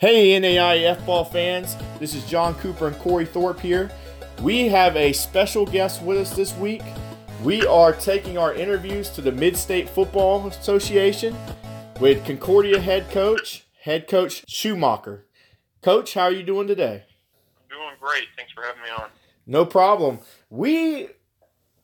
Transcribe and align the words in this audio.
Hey, 0.00 0.40
NAIA 0.40 0.90
F 0.90 1.04
ball 1.04 1.24
fans, 1.24 1.76
this 1.98 2.14
is 2.14 2.24
John 2.24 2.54
Cooper 2.54 2.86
and 2.86 2.96
Corey 3.00 3.24
Thorpe 3.24 3.58
here. 3.58 3.90
We 4.42 4.68
have 4.68 4.94
a 4.96 5.12
special 5.12 5.66
guest 5.66 6.02
with 6.02 6.18
us 6.18 6.36
this 6.36 6.54
week. 6.54 6.84
We 7.42 7.66
are 7.66 7.92
taking 7.92 8.38
our 8.38 8.54
interviews 8.54 9.10
to 9.10 9.20
the 9.20 9.32
Mid 9.32 9.56
State 9.56 9.90
Football 9.90 10.46
Association 10.46 11.36
with 11.98 12.24
Concordia 12.24 12.78
head 12.80 13.10
coach, 13.10 13.66
head 13.82 14.06
coach 14.06 14.44
Schumacher. 14.46 15.26
Coach, 15.82 16.14
how 16.14 16.22
are 16.22 16.30
you 16.30 16.44
doing 16.44 16.68
today? 16.68 17.02
Doing 17.68 17.96
great. 18.00 18.28
Thanks 18.36 18.52
for 18.52 18.62
having 18.62 18.82
me 18.82 18.90
on. 18.90 19.10
No 19.48 19.66
problem. 19.66 20.20
We 20.48 21.08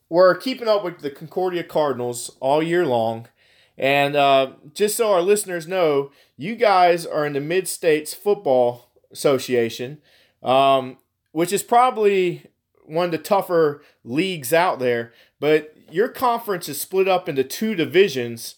were 0.07 0.35
keeping 0.35 0.69
up 0.69 0.85
with 0.85 0.99
the 0.99 1.11
Concordia 1.11 1.65
Cardinals 1.65 2.37
all 2.39 2.63
year 2.63 2.85
long. 2.85 3.27
And 3.77 4.15
uh, 4.15 4.53
just 4.73 4.95
so 4.95 5.11
our 5.11 5.21
listeners 5.21 5.67
know, 5.67 6.11
you 6.37 6.55
guys 6.55 7.05
are 7.05 7.25
in 7.25 7.33
the 7.33 7.41
Mid 7.41 7.67
States 7.67 8.13
Football 8.13 8.89
Association, 9.11 9.99
um, 10.41 10.97
which 11.31 11.51
is 11.51 11.63
probably 11.63 12.47
one 12.85 13.05
of 13.05 13.11
the 13.11 13.17
tougher 13.17 13.83
leagues 14.03 14.53
out 14.53 14.79
there. 14.79 15.11
But 15.39 15.75
your 15.91 16.07
conference 16.07 16.69
is 16.69 16.79
split 16.79 17.07
up 17.07 17.27
into 17.27 17.43
two 17.43 17.75
divisions. 17.75 18.55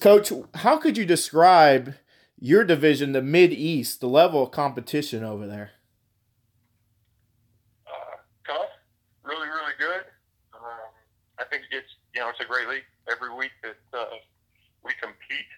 Coach, 0.00 0.32
how 0.54 0.78
could 0.78 0.96
you 0.96 1.04
describe 1.04 1.94
your 2.38 2.64
division, 2.64 3.12
the 3.12 3.22
Mid 3.22 3.52
East, 3.52 4.00
the 4.00 4.08
level 4.08 4.42
of 4.42 4.50
competition 4.50 5.22
over 5.22 5.46
there? 5.46 5.72
Uh, 7.86 8.16
tough, 8.46 8.70
really, 9.22 9.46
really 9.46 9.74
good. 9.78 10.04
Um, 10.54 10.62
I 11.38 11.44
think 11.44 11.64
it's 12.34 12.42
a 12.42 12.50
great 12.50 12.66
league. 12.66 12.88
Every 13.06 13.32
week 13.32 13.52
that 13.62 13.78
uh, 13.94 14.18
we 14.82 14.90
compete, 15.00 15.50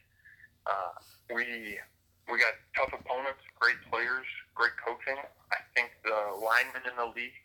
uh, 0.67 0.93
we 1.33 1.79
we 2.29 2.37
got 2.37 2.53
tough 2.77 2.93
opponents, 2.93 3.41
great 3.59 3.81
players, 3.89 4.27
great 4.55 4.77
coaching. 4.77 5.17
I 5.17 5.57
think 5.75 5.89
the 6.05 6.37
linemen 6.37 6.85
in 6.85 6.97
the 7.01 7.09
league 7.17 7.41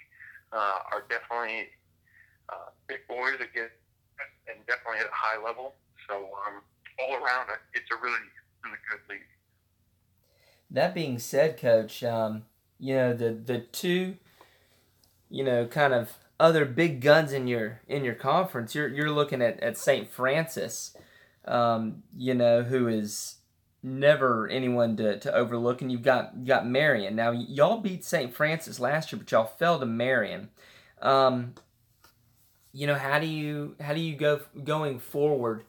uh, 0.51 0.91
are 0.91 1.07
definitely 1.07 1.69
uh, 2.49 2.75
big 2.87 3.07
boys 3.07 3.39
that 3.39 3.53
get 3.53 3.71
and 4.51 4.59
definitely 4.67 4.99
at 4.99 5.07
a 5.07 5.15
high 5.15 5.41
level. 5.41 5.75
So 6.09 6.27
um, 6.43 6.59
all 6.99 7.15
around, 7.15 7.47
it's 7.73 7.87
a 7.87 7.95
really 8.03 8.27
really 8.65 8.83
good 8.91 9.15
league. 9.15 9.31
That 10.69 10.93
being 10.93 11.19
said, 11.19 11.57
Coach, 11.57 12.03
um, 12.03 12.43
you 12.79 12.95
know 12.95 13.13
the 13.13 13.31
the 13.31 13.59
two, 13.59 14.17
you 15.29 15.45
know, 15.45 15.67
kind 15.67 15.93
of 15.93 16.17
other 16.41 16.65
big 16.65 17.01
guns 17.01 17.31
in 17.31 17.47
your 17.47 17.81
in 17.87 18.03
your 18.03 18.15
conference. 18.15 18.73
You're 18.73 18.87
you're 18.87 19.11
looking 19.11 19.41
at 19.41 19.59
at 19.61 19.77
St. 19.77 20.11
Francis, 20.11 20.97
um, 21.45 22.03
you 22.17 22.33
know, 22.33 22.63
who 22.63 22.87
is 22.87 23.35
never 23.83 24.47
anyone 24.47 24.97
to, 24.97 25.19
to 25.19 25.33
overlook. 25.33 25.81
And 25.81 25.91
you've 25.91 26.01
got 26.01 26.31
you 26.35 26.45
got 26.45 26.67
Marian. 26.67 27.15
Now 27.15 27.31
y'all 27.31 27.79
beat 27.79 28.03
St. 28.03 28.33
Francis 28.33 28.79
last 28.79 29.11
year, 29.11 29.19
but 29.19 29.31
y'all 29.31 29.45
fell 29.45 29.79
to 29.79 29.85
Marian. 29.85 30.49
Um, 31.01 31.53
you 32.73 32.87
know, 32.87 32.95
how 32.95 33.19
do 33.19 33.27
you 33.27 33.75
how 33.79 33.93
do 33.93 33.99
you 34.01 34.15
go 34.15 34.41
going 34.63 34.99
forward? 34.99 35.63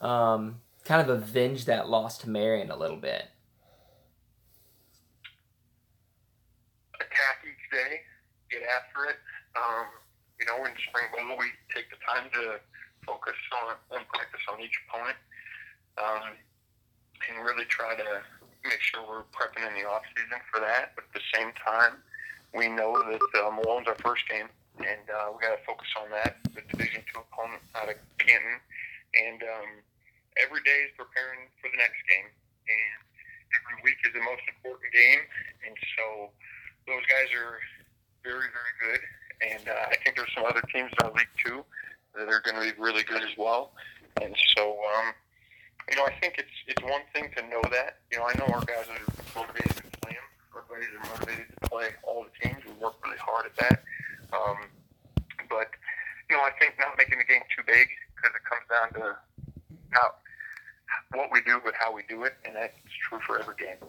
Um, 0.00 0.60
kind 0.84 1.00
of 1.00 1.08
avenge 1.08 1.64
that 1.64 1.88
loss 1.88 2.18
to 2.18 2.28
Marian 2.28 2.70
a 2.70 2.76
little 2.76 2.96
bit. 2.98 3.24
Attack 6.96 7.44
each 7.44 7.70
day, 7.72 8.00
get 8.50 8.62
after 8.62 9.04
it. 9.10 9.16
Um, 9.56 9.86
know, 10.48 10.64
in 10.64 10.72
spring 10.88 11.08
ball, 11.12 11.36
we 11.36 11.52
take 11.70 11.92
the 11.92 12.00
time 12.00 12.32
to 12.32 12.58
focus 13.04 13.36
on 13.64 13.76
and 13.92 14.04
practice 14.08 14.42
on 14.48 14.60
each 14.60 14.76
opponent, 14.88 15.16
um, 16.00 16.32
and 17.28 17.44
really 17.44 17.64
try 17.68 17.94
to 17.94 18.24
make 18.64 18.80
sure 18.80 19.04
we're 19.04 19.28
prepping 19.32 19.64
in 19.64 19.72
the 19.76 19.84
off 19.88 20.02
season 20.16 20.40
for 20.50 20.60
that. 20.60 20.96
But 20.96 21.08
at 21.08 21.14
the 21.14 21.26
same 21.32 21.52
time, 21.60 22.00
we 22.56 22.68
know 22.68 22.96
that 22.96 23.20
uh, 23.38 23.52
Malone's 23.52 23.88
our 23.88 24.00
first 24.00 24.24
game, 24.28 24.48
and 24.80 25.04
uh, 25.08 25.32
we 25.32 25.44
got 25.44 25.56
to 25.56 25.62
focus 25.68 25.88
on 26.00 26.08
that. 26.10 26.40
The 26.56 26.64
Division 26.72 27.04
Two 27.12 27.20
opponent 27.20 27.60
out 27.76 27.92
of 27.92 27.96
Canton, 28.18 28.60
and 29.14 29.40
um, 29.44 29.70
every 30.40 30.64
day 30.64 30.88
is 30.88 30.92
preparing 30.96 31.48
for 31.60 31.68
the 31.68 31.76
next 31.76 32.00
game, 32.08 32.28
and 32.28 32.98
every 33.52 33.76
week 33.84 34.00
is 34.04 34.12
the 34.16 34.24
most 34.24 34.44
important 34.48 34.88
game, 34.92 35.22
and 35.64 35.76
so 35.96 36.32
those 36.88 37.04
guys 37.08 37.28
are 37.36 37.60
very, 38.24 38.48
very 38.48 38.74
good. 38.80 39.00
And 39.42 39.68
uh, 39.68 39.90
I 39.90 39.96
think 40.02 40.16
there's 40.16 40.32
some 40.34 40.44
other 40.44 40.62
teams 40.72 40.90
in 40.98 41.06
our 41.06 41.12
league 41.12 41.32
too 41.44 41.64
that 42.16 42.28
are 42.28 42.40
going 42.40 42.56
to 42.56 42.74
be 42.74 42.80
really 42.80 43.04
good 43.04 43.22
as 43.22 43.36
well. 43.36 43.72
And 44.20 44.34
so, 44.56 44.78
um, 44.96 45.14
you 45.90 45.96
know, 45.96 46.04
I 46.04 46.12
think 46.20 46.36
it's 46.38 46.56
it's 46.66 46.82
one 46.82 47.02
thing 47.14 47.30
to 47.36 47.42
know 47.48 47.62
that. 47.70 47.98
You 48.10 48.18
know, 48.18 48.24
I 48.24 48.34
know 48.38 48.52
our 48.52 48.64
guys 48.64 48.86
are 48.90 49.14
motivated 49.34 49.76
to 49.76 49.82
play 50.02 50.18
them. 50.18 50.28
Our 50.54 50.64
guys 50.66 50.88
are 50.90 51.08
motivated 51.14 51.46
to 51.62 51.68
play 51.70 51.88
all 52.02 52.26
the 52.26 52.34
teams. 52.42 52.58
We 52.66 52.72
work 52.82 52.96
really 53.04 53.18
hard 53.18 53.46
at 53.46 53.56
that. 53.56 53.82
Um, 54.32 54.58
but 55.48 55.70
you 56.28 56.36
know, 56.36 56.42
I 56.42 56.50
think 56.58 56.74
not 56.78 56.98
making 56.98 57.18
the 57.18 57.24
game 57.24 57.42
too 57.54 57.62
big 57.66 57.88
because 58.16 58.34
it 58.34 58.44
comes 58.44 58.66
down 58.68 58.92
to 59.00 59.16
not 59.92 60.18
what 61.12 61.30
we 61.32 61.40
do, 61.42 61.60
but 61.64 61.74
how 61.78 61.94
we 61.94 62.02
do 62.08 62.24
it, 62.24 62.34
and 62.44 62.54
that's 62.54 62.76
true 63.08 63.20
for 63.26 63.38
every 63.38 63.54
game. 63.56 63.80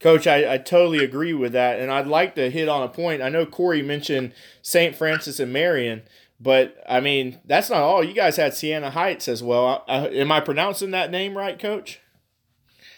Coach, 0.00 0.26
I, 0.26 0.54
I 0.54 0.58
totally 0.58 1.04
agree 1.04 1.34
with 1.34 1.52
that. 1.52 1.78
And 1.78 1.90
I'd 1.90 2.06
like 2.06 2.34
to 2.36 2.50
hit 2.50 2.68
on 2.68 2.82
a 2.82 2.88
point. 2.88 3.22
I 3.22 3.28
know 3.28 3.44
Corey 3.44 3.82
mentioned 3.82 4.32
St. 4.62 4.96
Francis 4.96 5.38
and 5.38 5.52
Marion, 5.52 6.02
but 6.40 6.82
I 6.88 7.00
mean, 7.00 7.38
that's 7.44 7.68
not 7.68 7.82
all. 7.82 8.02
You 8.02 8.14
guys 8.14 8.36
had 8.36 8.54
Siena 8.54 8.90
Heights 8.90 9.28
as 9.28 9.42
well. 9.42 9.84
Uh, 9.86 10.08
am 10.10 10.32
I 10.32 10.40
pronouncing 10.40 10.90
that 10.92 11.10
name 11.10 11.36
right, 11.36 11.58
Coach? 11.58 12.00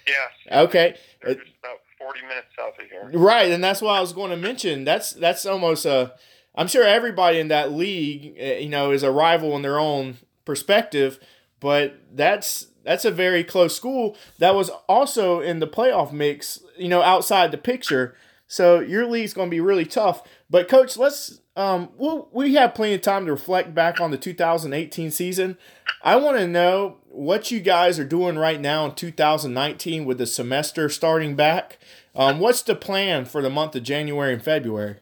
Yes. 0.06 0.30
Okay. 0.50 0.96
They're 1.22 1.34
just 1.34 1.50
about 1.58 1.78
40 1.98 2.20
minutes 2.22 2.46
south 2.56 2.74
of 2.78 2.86
here. 2.88 3.18
Right, 3.18 3.50
and 3.50 3.62
that's 3.62 3.82
what 3.82 3.96
I 3.96 4.00
was 4.00 4.12
going 4.12 4.30
to 4.30 4.36
mention. 4.36 4.84
That's 4.84 5.12
that's 5.12 5.46
almost 5.46 5.84
a. 5.84 6.14
I'm 6.54 6.68
sure 6.68 6.84
everybody 6.84 7.38
in 7.38 7.48
that 7.48 7.72
league, 7.72 8.34
eh, 8.36 8.58
you 8.58 8.68
know, 8.68 8.90
is 8.90 9.02
a 9.02 9.10
rival 9.10 9.56
in 9.56 9.62
their 9.62 9.78
own 9.78 10.18
perspective, 10.44 11.18
but 11.62 11.94
that's 12.12 12.66
that's 12.82 13.04
a 13.04 13.10
very 13.12 13.44
close 13.44 13.76
school 13.76 14.16
that 14.38 14.56
was 14.56 14.68
also 14.88 15.40
in 15.40 15.60
the 15.60 15.68
playoff 15.68 16.12
mix, 16.12 16.58
you 16.76 16.88
know, 16.88 17.00
outside 17.00 17.52
the 17.52 17.58
picture. 17.58 18.16
So 18.48 18.80
your 18.80 19.06
league's 19.06 19.32
going 19.32 19.48
to 19.48 19.54
be 19.54 19.60
really 19.60 19.86
tough. 19.86 20.24
But 20.50 20.68
coach, 20.68 20.96
let's 20.96 21.40
um 21.54 21.90
we'll, 21.96 22.28
we 22.32 22.54
have 22.54 22.74
plenty 22.74 22.94
of 22.94 23.00
time 23.00 23.26
to 23.26 23.32
reflect 23.32 23.74
back 23.74 24.00
on 24.00 24.10
the 24.10 24.18
2018 24.18 25.12
season. 25.12 25.56
I 26.02 26.16
want 26.16 26.36
to 26.38 26.48
know 26.48 26.98
what 27.08 27.52
you 27.52 27.60
guys 27.60 27.98
are 28.00 28.04
doing 28.04 28.36
right 28.36 28.60
now 28.60 28.84
in 28.86 28.94
2019 28.96 30.04
with 30.04 30.18
the 30.18 30.26
semester 30.26 30.88
starting 30.88 31.36
back. 31.36 31.78
Um, 32.16 32.40
what's 32.40 32.62
the 32.62 32.74
plan 32.74 33.24
for 33.24 33.40
the 33.40 33.50
month 33.50 33.76
of 33.76 33.84
January 33.84 34.34
and 34.34 34.42
February? 34.42 34.96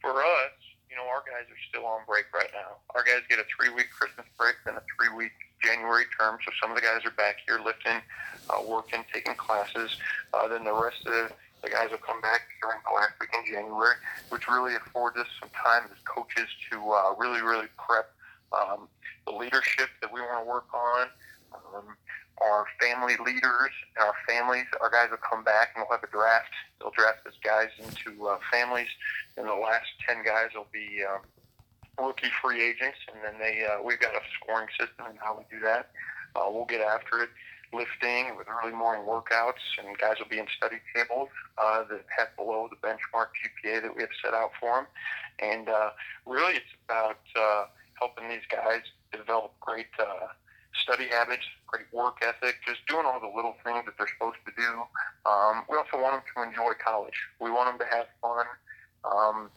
For 0.00 0.10
us, 0.10 0.52
you 0.88 0.96
know, 0.96 1.02
our 1.02 1.24
guys 1.26 1.50
are 1.50 1.62
still 1.68 1.86
on 1.86 2.02
break 2.06 2.26
right 2.32 2.50
now. 2.52 2.73
Our 2.94 3.02
guys 3.02 3.22
get 3.28 3.38
a 3.38 3.44
three 3.50 3.74
week 3.74 3.90
Christmas 3.90 4.26
break, 4.38 4.54
then 4.64 4.74
a 4.76 4.82
three 4.96 5.14
week 5.16 5.32
January 5.62 6.04
term. 6.18 6.38
So 6.44 6.52
some 6.60 6.70
of 6.70 6.76
the 6.76 6.82
guys 6.82 7.04
are 7.04 7.10
back 7.12 7.36
here 7.46 7.58
lifting, 7.64 8.00
uh, 8.50 8.62
working, 8.66 9.04
taking 9.12 9.34
classes. 9.34 9.96
Uh, 10.32 10.48
then 10.48 10.64
the 10.64 10.72
rest 10.72 11.06
of 11.06 11.32
the 11.62 11.70
guys 11.70 11.90
will 11.90 11.98
come 11.98 12.20
back 12.20 12.42
during 12.62 12.78
the 12.86 12.94
last 12.94 13.12
week 13.20 13.30
in 13.32 13.44
January, 13.52 13.96
which 14.28 14.46
really 14.48 14.74
affords 14.76 15.16
us 15.16 15.26
some 15.40 15.50
time 15.50 15.84
as 15.90 15.98
coaches 16.04 16.48
to 16.70 16.76
uh, 16.92 17.14
really, 17.18 17.42
really 17.42 17.66
prep 17.78 18.12
um, 18.52 18.88
the 19.26 19.32
leadership 19.32 19.88
that 20.00 20.12
we 20.12 20.20
want 20.20 20.44
to 20.44 20.48
work 20.48 20.66
on. 20.72 21.06
Um, 21.54 21.96
our 22.42 22.66
family 22.80 23.14
leaders, 23.24 23.70
our 23.98 24.14
families, 24.28 24.66
our 24.80 24.90
guys 24.90 25.08
will 25.10 25.18
come 25.18 25.44
back 25.44 25.70
and 25.74 25.84
we'll 25.88 25.96
have 25.96 26.06
a 26.06 26.12
draft. 26.12 26.52
They'll 26.78 26.90
draft 26.90 27.24
those 27.24 27.38
guys 27.42 27.68
into 27.78 28.26
uh, 28.26 28.38
families, 28.50 28.88
and 29.36 29.46
the 29.46 29.54
last 29.54 29.86
ten 30.06 30.24
guys 30.24 30.50
will 30.54 30.66
be 30.72 31.02
um, 31.08 31.20
rookie 31.98 32.30
free 32.42 32.62
agents, 32.62 32.98
and 33.12 33.22
then 33.24 33.38
they 33.38 33.64
uh, 33.64 33.82
we've 33.82 34.00
got 34.00 34.14
a 34.14 34.20
scoring 34.40 34.68
system 34.78 35.06
and 35.08 35.18
how 35.18 35.36
we 35.36 35.44
do 35.50 35.62
that. 35.64 35.90
Uh, 36.36 36.50
we'll 36.50 36.64
get 36.64 36.80
after 36.80 37.22
it, 37.22 37.30
lifting 37.72 38.36
with 38.36 38.46
early 38.48 38.74
morning 38.74 39.04
workouts, 39.06 39.62
and 39.78 39.96
guys 39.98 40.16
will 40.18 40.28
be 40.28 40.38
in 40.38 40.46
study 40.56 40.76
tables 40.94 41.28
uh, 41.58 41.84
that 41.84 42.04
have 42.16 42.34
below 42.36 42.68
the 42.70 42.76
benchmark 42.86 43.30
GPA 43.38 43.82
that 43.82 43.94
we 43.94 44.02
have 44.02 44.14
set 44.24 44.34
out 44.34 44.50
for 44.60 44.82
them. 44.82 44.86
And 45.38 45.68
uh, 45.68 45.90
really, 46.26 46.54
it's 46.54 46.74
about 46.88 47.22
uh, 47.38 47.66
helping 47.98 48.28
these 48.28 48.46
guys 48.50 48.82
develop 49.12 49.52
great 49.60 49.90
uh, 49.98 50.26
study 50.82 51.06
habits, 51.10 51.44
great 51.66 51.86
work 51.92 52.18
ethic, 52.22 52.56
just 52.66 52.86
doing 52.88 53.06
all 53.06 53.20
the 53.20 53.30
little 53.34 53.54
things 53.64 53.84
that 53.86 53.94
they're 53.98 54.10
supposed 54.18 54.38
to 54.46 54.52
do. 54.56 54.82
Um, 55.30 55.64
we 55.70 55.76
also 55.76 56.02
want 56.02 56.14
them 56.14 56.24
to 56.34 56.42
enjoy 56.42 56.72
college. 56.84 57.18
We 57.40 57.50
want 57.50 57.70
them 57.70 57.86
to 57.86 57.94
have 57.94 58.06
fun. 58.20 58.46
Um, 59.04 59.50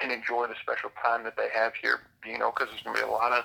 and 0.00 0.12
enjoy 0.12 0.46
the 0.46 0.54
special 0.62 0.90
time 1.02 1.24
that 1.24 1.36
they 1.36 1.48
have 1.52 1.74
here, 1.74 2.00
you 2.24 2.38
know, 2.38 2.52
because 2.54 2.70
there's 2.70 2.82
going 2.82 2.96
to 2.96 3.02
be 3.02 3.08
a 3.08 3.10
lot 3.10 3.32
of 3.32 3.44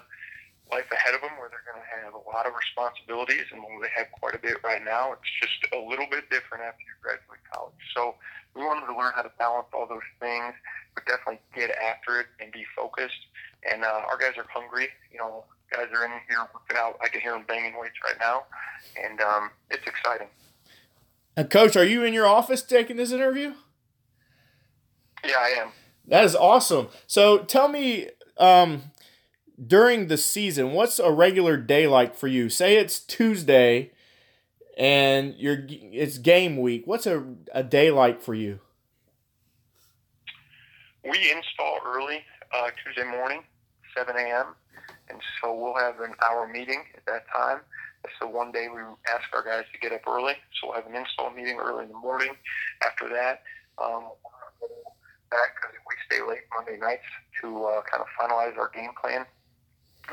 life 0.71 0.85
ahead 0.91 1.13
of 1.13 1.21
them 1.21 1.33
where 1.37 1.49
they're 1.49 1.65
going 1.65 1.81
to 1.81 1.91
have 1.91 2.13
a 2.13 2.23
lot 2.29 2.45
of 2.45 2.53
responsibilities, 2.53 3.45
and 3.51 3.61
when 3.61 3.81
they 3.81 3.91
have 3.95 4.07
quite 4.13 4.33
a 4.33 4.41
bit 4.41 4.57
right 4.63 4.83
now, 4.83 5.13
it's 5.13 5.29
just 5.41 5.65
a 5.73 5.77
little 5.77 6.05
bit 6.09 6.29
different 6.29 6.63
after 6.63 6.81
you 6.81 6.93
graduate 7.01 7.41
college. 7.51 7.77
So 7.93 8.15
we 8.55 8.63
want 8.63 8.81
them 8.81 8.93
to 8.93 8.97
learn 8.97 9.13
how 9.15 9.21
to 9.21 9.33
balance 9.37 9.67
all 9.73 9.85
those 9.85 10.05
things, 10.21 10.53
but 10.95 11.05
definitely 11.05 11.41
get 11.53 11.73
after 11.77 12.21
it 12.21 12.27
and 12.39 12.51
be 12.51 12.65
focused. 12.75 13.27
And 13.69 13.83
uh, 13.83 14.09
our 14.09 14.17
guys 14.17 14.37
are 14.37 14.45
hungry. 14.49 14.89
You 15.11 15.19
know, 15.19 15.45
guys 15.71 15.87
are 15.93 16.05
in 16.05 16.11
here 16.29 16.41
working 16.53 16.77
out. 16.77 16.97
I 17.01 17.09
can 17.09 17.21
hear 17.21 17.33
them 17.33 17.45
banging 17.47 17.73
weights 17.79 17.97
right 18.03 18.17
now, 18.19 18.45
and 18.97 19.19
um, 19.21 19.49
it's 19.69 19.85
exciting. 19.85 20.27
Uh, 21.35 21.43
Coach, 21.43 21.75
are 21.75 21.85
you 21.85 22.03
in 22.03 22.13
your 22.13 22.27
office 22.27 22.61
taking 22.61 22.95
this 22.95 23.11
interview? 23.11 23.53
Yeah, 25.25 25.37
I 25.39 25.49
am. 25.61 25.69
That 26.07 26.25
is 26.25 26.35
awesome. 26.35 26.89
So 27.07 27.39
tell 27.39 27.67
me, 27.67 28.09
um, 28.37 28.91
during 29.65 30.07
the 30.07 30.17
season, 30.17 30.71
what's 30.71 30.99
a 30.99 31.11
regular 31.11 31.57
day 31.57 31.87
like 31.87 32.15
for 32.15 32.27
you? 32.27 32.49
Say 32.49 32.77
it's 32.77 32.99
Tuesday 32.99 33.91
and 34.77 35.35
you're 35.37 35.65
it's 35.69 36.17
game 36.17 36.57
week. 36.57 36.83
What's 36.85 37.05
a, 37.05 37.23
a 37.53 37.63
day 37.63 37.91
like 37.91 38.21
for 38.21 38.33
you? 38.33 38.59
We 41.03 41.31
install 41.31 41.79
early 41.85 42.21
uh, 42.53 42.69
Tuesday 42.83 43.09
morning, 43.09 43.41
7 43.95 44.15
a.m., 44.15 44.55
and 45.09 45.19
so 45.41 45.53
we'll 45.53 45.75
have 45.75 45.99
an 45.99 46.13
hour 46.23 46.47
meeting 46.47 46.83
at 46.95 47.05
that 47.05 47.25
time. 47.35 47.59
So 48.19 48.27
one 48.27 48.51
day 48.51 48.67
we 48.73 48.81
ask 49.13 49.23
our 49.33 49.43
guys 49.43 49.65
to 49.73 49.79
get 49.79 49.91
up 49.91 50.07
early, 50.07 50.33
so 50.59 50.67
we'll 50.67 50.75
have 50.75 50.87
an 50.87 50.95
install 50.95 51.29
meeting 51.31 51.57
early 51.59 51.83
in 51.83 51.89
the 51.91 51.97
morning. 51.97 52.31
After 52.85 53.09
that, 53.09 53.43
um, 53.83 54.11
back 55.33 55.57
because 55.57 55.73
we 55.89 55.97
stay 56.05 56.21
late 56.21 56.45
Monday 56.53 56.77
nights 56.77 57.09
to 57.41 57.65
uh, 57.65 57.81
kind 57.89 58.05
of 58.05 58.09
finalize 58.13 58.53
our 58.57 58.69
game 58.69 58.93
plan 59.01 59.25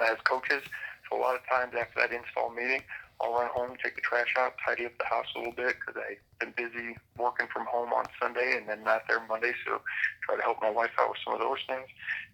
as 0.01 0.17
coaches. 0.25 0.65
So 1.05 1.19
a 1.19 1.21
lot 1.21 1.37
of 1.37 1.45
times 1.45 1.77
after 1.77 2.01
that 2.01 2.13
install 2.13 2.49
meeting, 2.49 2.81
I'll 3.21 3.37
run 3.37 3.51
home, 3.53 3.77
take 3.83 3.97
the 3.97 4.01
trash 4.01 4.33
out, 4.39 4.57
tidy 4.65 4.87
up 4.87 4.97
the 4.97 5.05
house 5.05 5.29
a 5.37 5.39
little 5.39 5.53
bit 5.53 5.77
because 5.77 6.01
I've 6.01 6.25
been 6.41 6.57
busy 6.57 6.97
working 7.19 7.49
from 7.53 7.67
home 7.69 7.93
on 7.93 8.07
Sunday 8.17 8.57
and 8.57 8.67
then 8.67 8.83
not 8.83 9.05
there 9.09 9.21
Monday. 9.29 9.53
So 9.67 9.85
try 10.25 10.37
to 10.37 10.43
help 10.43 10.57
my 10.63 10.71
wife 10.71 10.97
out 10.99 11.11
with 11.11 11.19
some 11.25 11.35
of 11.35 11.41
those 11.41 11.61
things, 11.69 11.85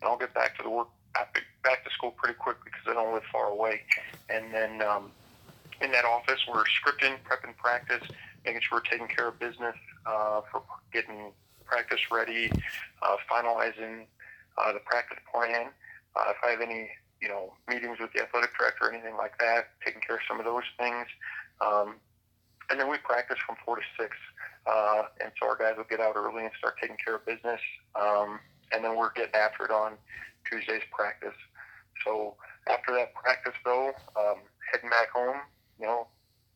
and 0.00 0.06
I'll 0.06 0.18
get 0.18 0.32
back 0.32 0.56
to 0.58 0.62
the 0.62 0.70
work 0.70 0.88
back 1.62 1.82
to 1.84 1.90
school 1.90 2.12
pretty 2.12 2.36
quick 2.38 2.58
because 2.62 2.82
I 2.86 2.92
don't 2.92 3.12
live 3.12 3.24
far 3.32 3.48
away. 3.48 3.82
And 4.28 4.52
then 4.52 4.82
um, 4.82 5.10
in 5.80 5.90
that 5.92 6.04
office, 6.04 6.40
we're 6.46 6.64
scripting, 6.64 7.16
prepping 7.24 7.56
practice, 7.56 8.06
making 8.44 8.60
sure 8.60 8.78
we're 8.78 8.90
taking 8.90 9.08
care 9.08 9.28
of 9.28 9.38
business 9.38 9.74
uh, 10.04 10.42
for 10.52 10.62
getting 10.92 11.32
practice 11.66 12.00
ready, 12.10 12.50
uh, 13.02 13.16
finalizing 13.30 14.06
uh, 14.58 14.72
the 14.72 14.80
practice 14.80 15.18
plan. 15.32 15.68
Uh, 16.14 16.24
if 16.30 16.36
I 16.42 16.50
have 16.50 16.60
any 16.60 16.88
you 17.20 17.28
know, 17.28 17.52
meetings 17.68 17.98
with 18.00 18.12
the 18.12 18.22
athletic 18.22 18.50
director 18.58 18.86
or 18.86 18.92
anything 18.92 19.16
like 19.16 19.38
that, 19.38 19.70
taking 19.84 20.00
care 20.00 20.16
of 20.16 20.22
some 20.28 20.38
of 20.38 20.44
those 20.44 20.66
things. 20.78 21.06
Um, 21.60 21.96
and 22.70 22.78
then 22.78 22.90
we 22.90 22.98
practice 22.98 23.38
from 23.46 23.56
four 23.64 23.76
to 23.76 23.82
six. 23.98 24.16
Uh, 24.66 25.04
and 25.22 25.30
so 25.40 25.48
our 25.48 25.56
guys 25.56 25.74
will 25.76 25.88
get 25.88 26.00
out 26.00 26.16
early 26.16 26.42
and 26.42 26.52
start 26.58 26.74
taking 26.80 26.96
care 27.02 27.16
of 27.16 27.24
business. 27.24 27.60
Um, 27.94 28.40
and 28.72 28.84
then 28.84 28.96
we're 28.96 29.12
getting 29.12 29.34
after 29.34 29.64
it 29.64 29.70
on 29.70 29.94
Tuesday's 30.50 30.82
practice. 30.92 31.36
So 32.04 32.34
after 32.68 32.92
that 32.94 33.14
practice, 33.14 33.54
though, 33.64 33.92
um, 34.18 34.42
heading 34.72 34.90
back 34.90 35.10
home, 35.14 35.40
you 35.80 35.86
know, 35.86 36.08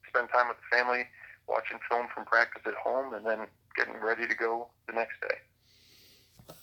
spend 0.09 0.29
time 0.29 0.49
with 0.49 0.59
the 0.59 0.77
family, 0.77 1.05
watching 1.47 1.79
film 1.89 2.09
from 2.13 2.25
practice 2.25 2.63
at 2.67 2.75
home, 2.75 3.15
and 3.15 3.25
then 3.25 3.47
getting 3.77 4.01
ready 4.01 4.27
to 4.27 4.35
go 4.35 4.69
the 4.87 4.93
next 4.93 5.21
day. 5.21 6.55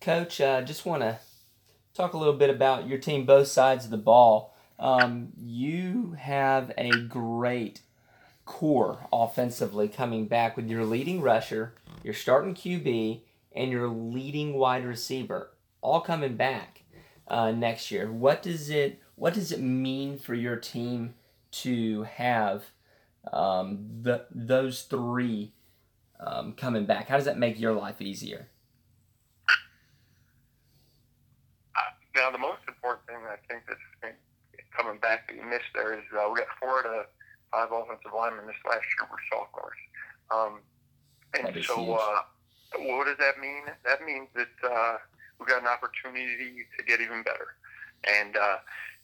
Coach, 0.00 0.40
I 0.40 0.58
uh, 0.58 0.62
just 0.62 0.84
want 0.84 1.02
to 1.02 1.18
talk 1.94 2.12
a 2.12 2.18
little 2.18 2.34
bit 2.34 2.50
about 2.50 2.86
your 2.86 2.98
team, 2.98 3.24
both 3.24 3.48
sides 3.48 3.84
of 3.84 3.90
the 3.90 3.96
ball. 3.96 4.54
Um, 4.78 5.28
you 5.36 6.16
have 6.18 6.72
a 6.76 6.90
great 6.90 7.80
core 8.44 9.06
offensively 9.12 9.88
coming 9.88 10.26
back 10.26 10.56
with 10.56 10.68
your 10.68 10.84
leading 10.84 11.22
rusher, 11.22 11.74
your 12.02 12.14
starting 12.14 12.54
QB, 12.54 13.20
and 13.54 13.70
your 13.70 13.88
leading 13.88 14.54
wide 14.54 14.84
receiver, 14.84 15.50
all 15.80 16.00
coming 16.00 16.36
back 16.36 16.82
uh, 17.28 17.52
next 17.52 17.90
year. 17.90 18.10
What 18.10 18.42
does 18.42 18.70
it 18.70 19.00
What 19.16 19.34
does 19.34 19.52
it 19.52 19.60
mean 19.60 20.18
for 20.18 20.34
your 20.34 20.56
team 20.56 21.14
to 21.62 22.02
have 22.02 22.64
um, 23.32 23.86
the 24.02 24.26
those 24.30 24.82
three 24.82 25.52
um, 26.26 26.52
coming 26.52 26.86
back? 26.86 27.08
How 27.08 27.16
does 27.16 27.24
that 27.26 27.38
make 27.38 27.58
your 27.58 27.72
life 27.72 28.00
easier? 28.00 28.48
Now, 32.14 32.30
the 32.30 32.38
most 32.38 32.62
important 32.68 33.06
thing 33.08 33.16
I 33.26 33.36
think 33.50 33.64
that's 33.66 34.14
coming 34.76 34.98
back 34.98 35.28
that 35.28 35.36
you 35.36 35.42
missed 35.42 35.70
there 35.74 35.94
is 35.94 36.04
uh, 36.14 36.30
we 36.30 36.38
got 36.38 36.48
four 36.60 36.82
to 36.82 37.06
five 37.50 37.70
offensive 37.72 38.10
linemen 38.14 38.46
this 38.46 38.56
last 38.66 38.86
year 38.98 39.06
were 39.10 39.22
sophomores. 39.30 39.80
Um, 40.30 40.62
and 41.34 41.64
so, 41.64 41.94
uh, 41.94 42.22
what 42.78 43.06
does 43.06 43.18
that 43.18 43.38
mean? 43.40 43.64
That 43.84 44.04
means 44.06 44.28
that 44.34 44.54
uh, 44.62 44.98
we've 45.38 45.48
got 45.48 45.62
an 45.62 45.68
opportunity 45.68 46.66
to 46.78 46.84
get 46.84 47.00
even 47.00 47.22
better. 47.22 47.58
And, 48.06 48.36
uh, 48.36 48.58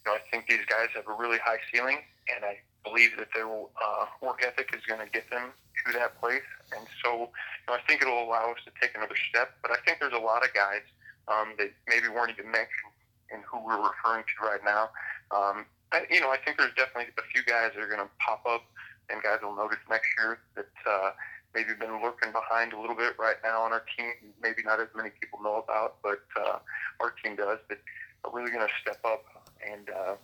you 0.05 0.11
know, 0.11 0.15
I 0.15 0.21
think 0.31 0.47
these 0.47 0.65
guys 0.67 0.87
have 0.95 1.07
a 1.07 1.15
really 1.15 1.39
high 1.39 1.59
ceiling, 1.71 1.99
and 2.33 2.45
I 2.45 2.59
believe 2.83 3.11
that 3.17 3.27
their 3.33 3.47
uh, 3.47 4.05
work 4.21 4.43
ethic 4.45 4.71
is 4.75 4.83
going 4.87 4.99
to 5.03 5.11
get 5.11 5.29
them 5.29 5.51
to 5.87 5.91
that 5.99 6.19
place. 6.19 6.45
And 6.75 6.85
so, 7.03 7.31
you 7.31 7.67
know, 7.67 7.73
I 7.73 7.81
think 7.87 8.01
it'll 8.01 8.23
allow 8.23 8.51
us 8.51 8.61
to 8.65 8.71
take 8.81 8.95
another 8.95 9.15
step. 9.29 9.57
But 9.61 9.71
I 9.71 9.77
think 9.85 9.99
there's 9.99 10.13
a 10.13 10.21
lot 10.21 10.45
of 10.45 10.53
guys 10.53 10.85
um, 11.27 11.53
that 11.57 11.71
maybe 11.87 12.07
weren't 12.07 12.31
even 12.31 12.51
mentioned 12.51 12.93
and 13.31 13.43
who 13.47 13.63
we're 13.63 13.79
referring 13.79 14.23
to 14.23 14.35
right 14.45 14.63
now. 14.63 14.89
Um, 15.31 15.65
you 16.09 16.19
know, 16.19 16.31
I 16.31 16.37
think 16.37 16.57
there's 16.57 16.73
definitely 16.75 17.11
a 17.17 17.25
few 17.33 17.43
guys 17.43 17.71
that 17.75 17.81
are 17.83 17.87
going 17.87 18.03
to 18.03 18.11
pop 18.19 18.43
up, 18.47 18.63
and 19.09 19.21
guys 19.23 19.39
will 19.43 19.55
notice 19.55 19.79
next 19.89 20.07
year 20.17 20.39
that 20.55 20.71
uh, 20.87 21.11
maybe 21.53 21.73
been 21.79 22.01
lurking 22.01 22.31
behind 22.31 22.71
a 22.73 22.79
little 22.79 22.95
bit 22.95 23.19
right 23.19 23.35
now 23.43 23.61
on 23.61 23.73
our 23.73 23.83
team. 23.97 24.11
Maybe 24.41 24.63
not 24.63 24.79
as 24.79 24.87
many 24.95 25.11
people 25.19 25.39
know 25.43 25.63
about, 25.63 25.97
but 26.03 26.23
uh, 26.39 26.59
our 26.99 27.11
team 27.23 27.35
does. 27.35 27.59
That 27.67 27.79
are 28.23 28.31
really 28.31 28.51
going 28.51 28.67
to 28.67 28.73
step 28.81 28.99
up 29.03 29.23
and 29.59 29.89
uh, 29.89 30.15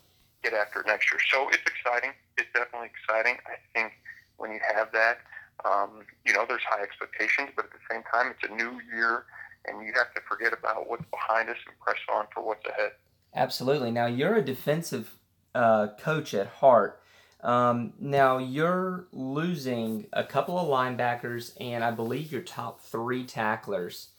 get 0.44 0.54
after 0.54 0.82
it 0.82 0.88
next 0.88 1.12
year. 1.12 1.20
So 1.32 1.50
it's 1.50 1.64
exciting. 1.68 2.12
It's 2.38 2.48
definitely 2.54 2.90
exciting. 2.94 3.38
I 3.46 3.58
think 3.74 3.94
when 4.38 4.52
you 4.52 4.60
have 4.76 4.92
that, 4.94 5.20
um, 5.66 6.02
you 6.26 6.34
know, 6.34 6.46
there's 6.48 6.62
high 6.70 6.82
expectations, 6.82 7.50
but 7.56 7.66
at 7.66 7.72
the 7.72 7.80
same 7.90 8.04
time, 8.14 8.32
it's 8.32 8.50
a 8.50 8.56
new 8.56 8.80
year 8.94 9.26
and 9.66 9.86
you 9.86 9.94
have 9.96 10.14
to 10.14 10.22
forget 10.28 10.54
about 10.54 10.90
what's 10.90 11.04
behind 11.12 11.50
us 11.50 11.58
and 11.68 11.78
press 11.80 11.98
on 12.14 12.26
for 12.34 12.44
what's 12.44 12.66
ahead. 12.66 12.92
Absolutely. 13.36 13.92
Now 13.92 14.06
you're 14.06 14.36
a 14.36 14.42
defensive 14.42 15.18
uh, 15.54 15.88
coach 16.00 16.34
at 16.34 16.48
heart. 16.48 17.02
Um, 17.42 17.94
now 18.00 18.38
you're 18.38 19.08
losing 19.12 20.08
a 20.14 20.24
couple 20.24 20.58
of 20.58 20.68
linebackers 20.68 21.54
and 21.60 21.84
I 21.84 21.92
believe 21.92 22.32
your 22.32 22.42
top 22.42 22.82
three 22.82 23.26
tacklers 23.26 24.10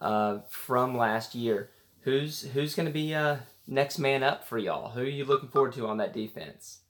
uh, 0.00 0.38
from 0.48 0.96
last 0.96 1.34
year. 1.34 1.70
Who's 2.02 2.42
who's 2.42 2.74
going 2.74 2.86
to 2.86 2.92
be 2.92 3.14
uh, 3.14 3.38
next 3.66 3.98
man 3.98 4.22
up 4.22 4.46
for 4.46 4.56
y'all? 4.56 4.90
Who 4.90 5.02
are 5.02 5.04
you 5.04 5.24
looking 5.24 5.50
forward 5.50 5.74
to 5.74 5.86
on 5.86 5.98
that 5.98 6.14
defense? 6.14 6.80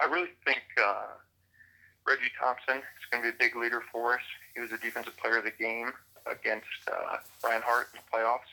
I 0.00 0.06
really 0.06 0.30
think 0.44 0.62
uh, 0.82 1.04
Reggie 2.06 2.30
Thompson 2.38 2.78
is 2.78 3.04
going 3.10 3.22
to 3.24 3.30
be 3.30 3.34
a 3.34 3.38
big 3.38 3.56
leader 3.56 3.82
for 3.92 4.14
us. 4.14 4.26
He 4.54 4.60
was 4.60 4.72
a 4.72 4.78
defensive 4.78 5.16
player 5.16 5.38
of 5.38 5.44
the 5.44 5.50
game 5.50 5.92
against 6.26 6.66
uh, 6.90 7.18
Brian 7.42 7.62
Hart 7.64 7.88
in 7.92 8.00
the 8.00 8.06
playoffs. 8.16 8.50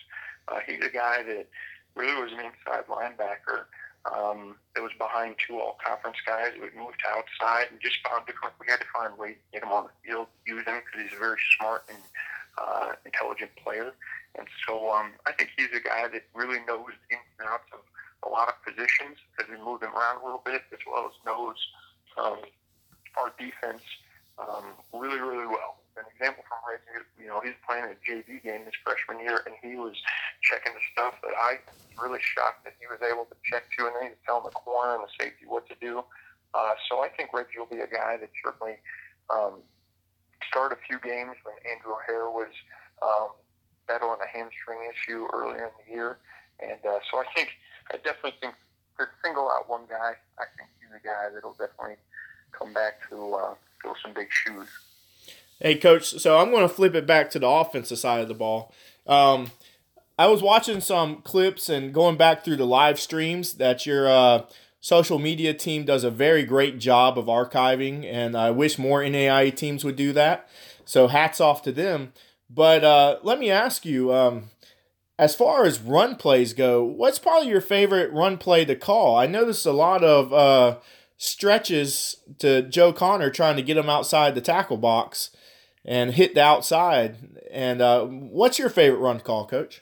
Uh, 0.48 0.60
he's 0.66 0.82
a 0.82 0.90
guy 0.90 1.24
that 1.24 1.48
really 1.96 2.20
was 2.22 2.32
an 2.32 2.40
inside 2.40 2.86
linebacker 2.90 3.66
um, 4.10 4.56
that 4.76 4.82
was 4.82 4.92
behind 4.98 5.36
two 5.40 5.60
all-conference 5.60 6.18
guys. 6.26 6.52
We 6.56 6.68
moved 6.78 7.00
to 7.06 7.10
outside 7.14 7.68
and 7.72 7.80
just 7.80 7.98
found 8.04 8.26
different. 8.26 8.56
We 8.60 8.68
had 8.68 8.82
to 8.82 8.90
find 8.92 9.14
a 9.14 9.22
way 9.22 9.38
to 9.38 9.44
get 9.54 9.64
him 9.64 9.72
on 9.72 9.86
the 9.86 9.96
field, 10.04 10.28
use 10.46 10.66
him 10.66 10.82
because 10.84 11.08
he's 11.08 11.18
a 11.18 11.22
very 11.22 11.40
smart 11.58 11.86
and 11.88 12.02
uh, 12.58 12.94
intelligent 13.06 13.52
player. 13.64 13.94
And 14.38 14.48
so 14.66 14.92
um, 14.92 15.14
I 15.26 15.32
think 15.32 15.52
he's 15.56 15.72
a 15.72 15.80
guy 15.80 16.10
that 16.10 16.24
really 16.34 16.60
knows 16.66 16.92
the 17.08 17.16
ins 17.16 17.32
and 17.40 17.48
outs 17.48 17.70
of 17.72 17.80
a 18.26 18.30
lot 18.30 18.50
of 18.50 18.56
positions 18.66 19.22
because 19.32 19.50
we 19.52 19.64
moved 19.64 19.84
him 19.84 19.94
around 19.94 20.22
a 20.22 20.26
little 20.26 20.42
bit, 20.44 20.64
as 20.74 20.80
well 20.90 21.06
as 21.06 21.16
knows 21.26 21.56
um, 22.18 22.42
our 23.18 23.34
defense 23.38 23.84
um, 24.38 24.74
really, 24.94 25.20
really 25.20 25.48
well 25.48 25.84
an 25.98 26.06
example 26.10 26.44
from 26.50 26.60
Reggie, 26.66 27.06
you 27.22 27.28
know, 27.30 27.42
he's 27.42 27.58
playing 27.66 27.86
a 27.86 27.98
JV 28.02 28.42
game 28.42 28.66
his 28.66 28.74
freshman 28.82 29.22
year, 29.22 29.46
and 29.46 29.54
he 29.62 29.78
was 29.78 29.94
checking 30.42 30.74
the 30.74 30.84
stuff 30.94 31.14
that 31.22 31.34
I 31.38 31.62
was 31.70 31.78
really 32.02 32.22
shocked 32.22 32.66
that 32.66 32.74
he 32.82 32.90
was 32.90 32.98
able 33.06 33.26
to 33.30 33.38
check 33.46 33.70
to, 33.78 33.86
and 33.86 33.94
then 33.98 34.04
he's 34.14 34.22
telling 34.26 34.46
the 34.46 34.56
corner 34.56 34.98
and 34.98 35.06
the 35.06 35.14
safety 35.20 35.46
what 35.46 35.70
to 35.70 35.78
do. 35.78 36.02
Uh, 36.54 36.74
so 36.90 37.02
I 37.02 37.10
think 37.10 37.34
Reggie 37.34 37.58
will 37.58 37.70
be 37.70 37.82
a 37.82 37.90
guy 37.90 38.18
that 38.18 38.30
certainly 38.42 38.78
um, 39.30 39.62
started 40.50 40.78
a 40.78 40.82
few 40.86 40.98
games 41.02 41.38
when 41.46 41.58
Andrew 41.70 41.94
O'Hare 41.98 42.30
was 42.30 42.54
um, 43.02 43.34
battling 43.86 44.22
a 44.22 44.30
hamstring 44.30 44.82
issue 44.90 45.30
earlier 45.34 45.70
in 45.70 45.74
the 45.82 45.88
year, 45.94 46.18
and 46.62 46.82
uh, 46.86 47.02
so 47.10 47.22
I 47.22 47.26
think 47.38 47.54
I 47.94 47.98
definitely 48.02 48.38
think 48.42 48.58
to 48.98 49.10
single 49.26 49.50
out 49.50 49.70
one 49.70 49.90
guy, 49.90 50.14
I 50.38 50.46
think 50.58 50.70
he's 50.78 50.94
a 50.94 51.02
guy 51.02 51.34
that'll 51.34 51.58
definitely 51.58 51.98
come 52.58 52.74
back 52.74 53.08
to 53.10 53.34
uh, 53.34 53.54
fill 53.82 53.96
some 54.02 54.14
big 54.14 54.28
shoes. 54.32 54.68
Hey, 55.60 55.76
coach. 55.76 56.20
So 56.20 56.40
I'm 56.40 56.52
going 56.52 56.68
to 56.68 56.74
flip 56.74 56.96
it 56.96 57.08
back 57.08 57.30
to 57.32 57.40
the 57.40 57.48
offensive 57.48 58.00
side 58.00 58.22
of 58.22 58.28
the 58.28 58.34
ball. 58.34 58.74
Um, 59.08 59.52
I 60.18 60.28
was 60.28 60.42
watching 60.42 60.82
some 60.82 61.22
clips 61.22 61.70
and 61.70 61.94
going 61.94 62.18
back 62.18 62.44
through 62.44 62.58
the 62.58 62.68
live 62.68 63.00
streams 63.00 63.56
that 63.56 63.86
your 63.86 64.08
uh, 64.08 64.44
social 64.80 65.18
media 65.18 65.54
team 65.54 65.86
does 65.86 66.04
a 66.04 66.12
very 66.12 66.44
great 66.44 66.80
job 66.80 67.18
of 67.18 67.26
archiving, 67.26 68.06
and 68.06 68.36
I 68.36 68.52
wish 68.52 68.78
more 68.78 69.02
NAIA 69.02 69.56
teams 69.56 69.84
would 69.84 69.96
do 69.96 70.14
that. 70.14 70.48
So 70.86 71.08
hats 71.08 71.40
off 71.40 71.62
to 71.64 71.72
them. 71.72 72.14
But 72.50 72.84
uh, 72.84 73.18
let 73.24 73.40
me 73.40 73.50
ask 73.50 73.86
you, 73.86 74.14
um, 74.14 74.50
as 75.18 75.36
far 75.36 75.66
as 75.66 75.80
run 75.80 76.16
plays 76.16 76.54
go, 76.54 76.84
what's 76.84 77.20
probably 77.20 77.50
your 77.50 77.62
favorite 77.62 78.12
run 78.12 78.38
play 78.38 78.66
to 78.66 78.76
call? 78.76 79.16
I 79.16 79.26
noticed 79.26 79.66
a 79.66 79.72
lot 79.72 80.04
of 80.04 80.34
uh, 80.34 80.78
stretches 81.24 82.18
to 82.40 82.62
Joe 82.64 82.92
Connor 82.92 83.30
trying 83.30 83.56
to 83.56 83.62
get 83.62 83.78
him 83.78 83.90
outside 83.90 84.36
the 84.36 84.42
tackle 84.42 84.76
box 84.76 85.30
and 85.86 86.12
hit 86.12 86.36
the 86.36 86.44
outside. 86.44 87.40
And 87.50 87.82
uh, 87.82 88.06
what's 88.06 88.60
your 88.60 88.70
favorite 88.70 89.00
run 89.00 89.22
call, 89.22 89.48
Coach? 89.48 89.82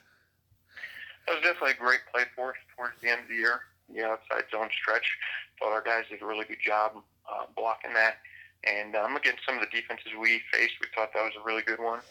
That 1.26 1.34
was 1.34 1.44
definitely 1.44 1.72
a 1.72 1.84
great 1.84 2.02
play 2.14 2.26
for 2.36 2.50
us 2.50 2.58
towards 2.76 2.94
the 3.02 3.10
end 3.10 3.22
of 3.22 3.28
the 3.28 3.36
year. 3.36 3.62
The 3.94 4.06
outside 4.06 4.44
zone 4.52 4.70
stretch. 4.82 5.18
Thought 5.60 5.72
our 5.74 5.82
guys 5.82 6.04
did 6.10 6.22
a 6.22 6.26
really 6.26 6.46
good 6.46 6.62
job 6.64 6.92
uh, 7.28 7.46
blocking 7.56 7.94
that. 7.94 8.18
And 8.64 8.96
um, 8.96 9.16
against 9.16 9.40
some 9.44 9.56
of 9.56 9.62
the 9.62 9.76
defenses 9.76 10.12
we 10.20 10.42
faced, 10.54 10.74
we 10.80 10.88
thought 10.96 11.12
that 11.14 11.24
was 11.24 11.34
a 11.42 11.44
really 11.44 11.64
good 11.64 11.80
one. 11.80 12.02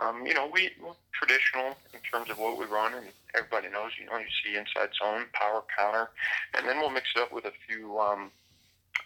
Um, 0.00 0.26
you 0.26 0.34
know, 0.34 0.50
we 0.52 0.70
we're 0.82 0.98
traditional 1.12 1.76
in 1.94 2.00
terms 2.10 2.30
of 2.30 2.38
what 2.38 2.58
we 2.58 2.64
run, 2.64 2.94
and 2.94 3.06
everybody 3.36 3.68
knows. 3.68 3.92
You 4.00 4.06
know, 4.06 4.18
you 4.18 4.26
see 4.42 4.58
inside 4.58 4.90
zone, 5.00 5.26
power 5.32 5.62
counter, 5.78 6.10
and 6.56 6.66
then 6.66 6.80
we'll 6.80 6.90
mix 6.90 7.10
it 7.14 7.22
up 7.22 7.32
with 7.32 7.44
a 7.44 7.52
few 7.68 8.00
um, 8.00 8.32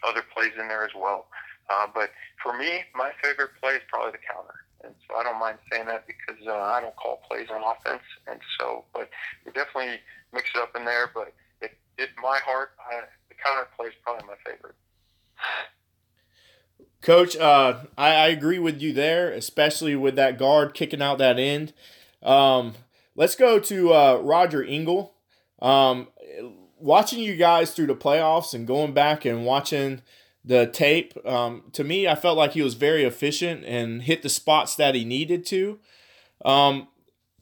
other 0.07 0.23
plays 0.35 0.51
in 0.59 0.67
there 0.67 0.83
as 0.83 0.91
well. 0.95 1.27
Uh, 1.69 1.87
but 1.93 2.11
for 2.41 2.57
me, 2.57 2.83
my 2.93 3.11
favorite 3.23 3.51
play 3.61 3.73
is 3.73 3.81
probably 3.89 4.11
the 4.11 4.23
counter. 4.31 4.53
And 4.83 4.93
so 5.07 5.15
I 5.15 5.23
don't 5.23 5.39
mind 5.39 5.57
saying 5.71 5.87
that 5.87 6.05
because 6.05 6.41
uh, 6.47 6.53
I 6.53 6.79
don't 6.79 6.95
call 6.95 7.21
plays 7.27 7.47
on 7.49 7.61
offense. 7.63 8.03
And 8.27 8.39
so, 8.59 8.85
but 8.93 9.09
we 9.45 9.51
definitely 9.51 9.99
mix 10.31 10.49
it 10.53 10.61
up 10.61 10.75
in 10.75 10.85
there. 10.85 11.09
But 11.13 11.33
it, 11.61 11.71
it 11.97 12.09
my 12.21 12.39
heart, 12.45 12.71
I, 12.79 13.01
the 13.29 13.35
counter 13.43 13.67
play 13.75 13.87
is 13.87 13.93
probably 14.03 14.27
my 14.27 14.35
favorite. 14.45 14.75
Coach, 17.01 17.35
uh, 17.37 17.85
I, 17.97 18.13
I 18.13 18.27
agree 18.27 18.59
with 18.59 18.81
you 18.81 18.93
there, 18.93 19.31
especially 19.31 19.95
with 19.95 20.15
that 20.15 20.37
guard 20.37 20.73
kicking 20.73 21.01
out 21.01 21.17
that 21.19 21.39
end. 21.39 21.73
Um, 22.23 22.73
let's 23.15 23.35
go 23.35 23.59
to 23.59 23.93
uh, 23.93 24.19
Roger 24.21 24.63
Engel. 24.63 25.13
Um, 25.61 26.07
watching 26.85 27.17
you 27.17 27.35
guys 27.35 27.71
through 27.71 27.87
the 27.87 27.95
playoffs 27.95 28.53
and 28.53 28.67
going 28.67 28.93
back 28.93 29.25
and 29.25 29.43
watching 29.43 30.03
the 30.43 30.67
tape, 30.67 31.13
um, 31.25 31.63
to 31.73 31.83
me, 31.83 32.07
I 32.07 32.13
felt 32.13 32.37
like 32.37 32.51
he 32.51 32.61
was 32.61 32.75
very 32.75 33.03
efficient 33.03 33.65
and 33.65 34.03
hit 34.03 34.21
the 34.21 34.29
spots 34.29 34.75
that 34.75 34.93
he 34.93 35.03
needed 35.03 35.47
to. 35.47 35.79
Um, 36.45 36.87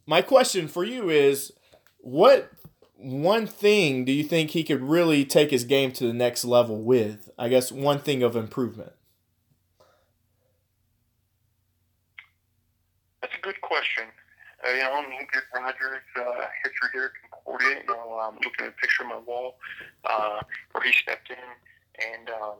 my 0.05 0.21
question 0.21 0.69
for 0.69 0.85
you 0.85 1.09
is 1.09 1.51
what 1.97 2.51
one 2.95 3.45
thing 3.45 4.05
do 4.05 4.13
you 4.13 4.23
think 4.23 4.51
he 4.51 4.63
could 4.63 4.81
really 4.81 5.25
take 5.25 5.51
his 5.51 5.65
game 5.65 5.91
to 5.91 6.07
the 6.07 6.13
next 6.13 6.45
level 6.45 6.81
with? 6.81 7.29
I 7.37 7.49
guess 7.49 7.69
one 7.69 7.99
thing 7.99 8.23
of 8.23 8.37
improvement. 8.37 8.93
That's 13.21 13.33
a 13.37 13.41
good 13.41 13.59
question. 13.59 14.05
Uh, 14.65 14.71
you 14.71 14.79
know, 14.79 14.93
I'm 14.93 15.05
Rogers' 15.53 15.99
uh, 16.15 16.21
history 16.63 16.89
here 16.93 17.11
at 17.43 17.53
Concordia. 17.59 17.83
You 17.87 17.93
know, 17.93 18.19
I'm 18.21 18.35
looking 18.35 18.65
at 18.65 18.69
a 18.69 18.71
picture 18.71 19.03
on 19.03 19.09
my 19.09 19.19
wall 19.19 19.55
uh, 20.05 20.41
where 20.71 20.83
he 20.83 20.91
stepped 20.93 21.29
in 21.29 21.37
and 21.37 22.29
um, 22.29 22.57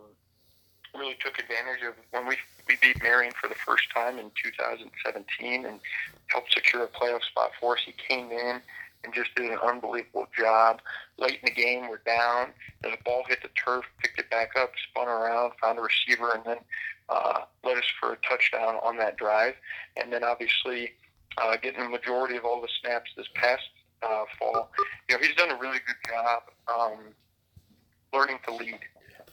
really 0.95 1.15
took 1.19 1.39
advantage 1.39 1.83
of 1.87 1.95
when 2.11 2.27
we 2.27 2.37
we 2.67 2.77
beat 2.81 3.01
Marian 3.03 3.33
for 3.39 3.49
the 3.49 3.55
first 3.55 3.91
time 3.93 4.19
in 4.19 4.31
2017 4.41 5.65
and 5.65 5.79
helped 6.27 6.53
secure 6.53 6.83
a 6.83 6.87
playoff 6.87 7.23
spot 7.23 7.51
for 7.59 7.75
us. 7.75 7.81
He 7.85 7.91
came 7.91 8.31
in 8.31 8.61
and 9.03 9.13
just 9.13 9.35
did 9.35 9.51
an 9.51 9.57
unbelievable 9.61 10.27
job. 10.37 10.79
Late 11.17 11.39
in 11.43 11.45
the 11.45 11.51
game, 11.51 11.89
we're 11.89 11.97
down, 12.05 12.51
and 12.83 12.93
the 12.93 12.97
ball 13.03 13.23
hit 13.27 13.41
the 13.41 13.49
turf, 13.49 13.83
picked 14.01 14.17
it 14.17 14.29
back 14.29 14.51
up, 14.57 14.71
spun 14.89 15.09
around, 15.09 15.51
found 15.61 15.77
a 15.77 15.81
receiver, 15.81 16.31
and 16.33 16.43
then 16.45 16.57
uh, 17.09 17.41
led 17.65 17.77
us 17.77 17.83
for 17.99 18.13
a 18.13 18.17
touchdown 18.29 18.75
on 18.81 18.95
that 18.95 19.17
drive. 19.17 19.55
And 19.97 20.13
then 20.13 20.23
obviously 20.23 20.93
uh, 21.37 21.57
getting 21.61 21.83
the 21.83 21.89
majority 21.89 22.37
of 22.37 22.45
all 22.45 22.61
the 22.61 22.69
snaps 22.81 23.11
this 23.17 23.27
past 23.35 23.63
uh, 24.05 24.25
fall. 24.39 24.71
You 25.09 25.15
know, 25.15 25.23
he's 25.23 25.35
done 25.35 25.51
a 25.51 25.57
really 25.57 25.79
good 25.85 25.95
job 26.09 26.43
um, 26.67 26.99
learning 28.13 28.39
to 28.47 28.55
lead 28.55 28.79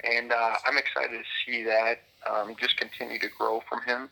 and 0.05 0.33
uh, 0.33 0.55
I'm 0.67 0.79
excited 0.79 1.19
to 1.19 1.25
see 1.45 1.65
that 1.65 2.00
um, 2.31 2.55
just 2.59 2.77
continue 2.77 3.19
to 3.19 3.29
grow 3.29 3.62
from 3.69 3.83
him. 3.83 4.09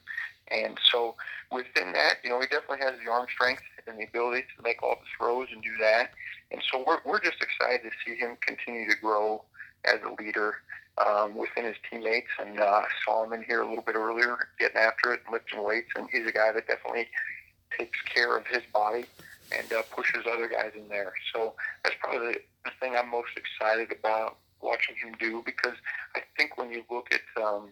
And 0.50 0.78
so 0.90 1.14
within 1.52 1.92
that, 1.92 2.16
you 2.24 2.30
know, 2.30 2.40
he 2.40 2.46
definitely 2.46 2.84
has 2.84 2.94
the 3.04 3.10
arm 3.10 3.26
strength 3.32 3.62
and 3.86 3.98
the 3.98 4.04
ability 4.04 4.44
to 4.56 4.62
make 4.62 4.82
all 4.82 4.96
the 4.96 5.06
throws 5.16 5.48
and 5.52 5.62
do 5.62 5.76
that. 5.80 6.10
And 6.50 6.62
so 6.70 6.84
we're, 6.86 6.98
we're 7.04 7.20
just 7.20 7.42
excited 7.42 7.82
to 7.82 7.90
see 8.04 8.16
him 8.16 8.36
continue 8.40 8.88
to 8.88 8.96
grow 8.96 9.44
as 9.84 10.00
a 10.04 10.22
leader 10.22 10.56
um, 11.06 11.36
within 11.36 11.64
his 11.64 11.76
teammates. 11.90 12.28
And 12.40 12.60
uh, 12.60 12.82
saw 13.04 13.24
him 13.24 13.32
in 13.32 13.44
here 13.44 13.62
a 13.62 13.68
little 13.68 13.84
bit 13.84 13.94
earlier 13.94 14.48
getting 14.58 14.78
after 14.78 15.12
it, 15.12 15.20
lifting 15.30 15.62
weights. 15.62 15.90
And 15.96 16.08
he's 16.10 16.26
a 16.26 16.32
guy 16.32 16.52
that 16.52 16.66
definitely 16.66 17.08
takes 17.78 18.00
care 18.02 18.36
of 18.36 18.46
his 18.46 18.62
body 18.72 19.04
and 19.56 19.72
uh, 19.72 19.82
pushes 19.94 20.24
other 20.30 20.48
guys 20.48 20.72
in 20.76 20.88
there. 20.88 21.12
So 21.34 21.54
that's 21.84 21.96
probably 22.00 22.34
the, 22.34 22.40
thing 22.80 22.94
I'm 22.96 23.10
most 23.10 23.30
excited 23.36 23.92
about 23.98 24.36
watching 24.60 24.94
him 24.96 25.14
do 25.18 25.42
because 25.44 25.74
I 26.14 26.20
think 26.36 26.58
when 26.58 26.70
you 26.70 26.84
look 26.90 27.08
at 27.12 27.42
um, 27.42 27.70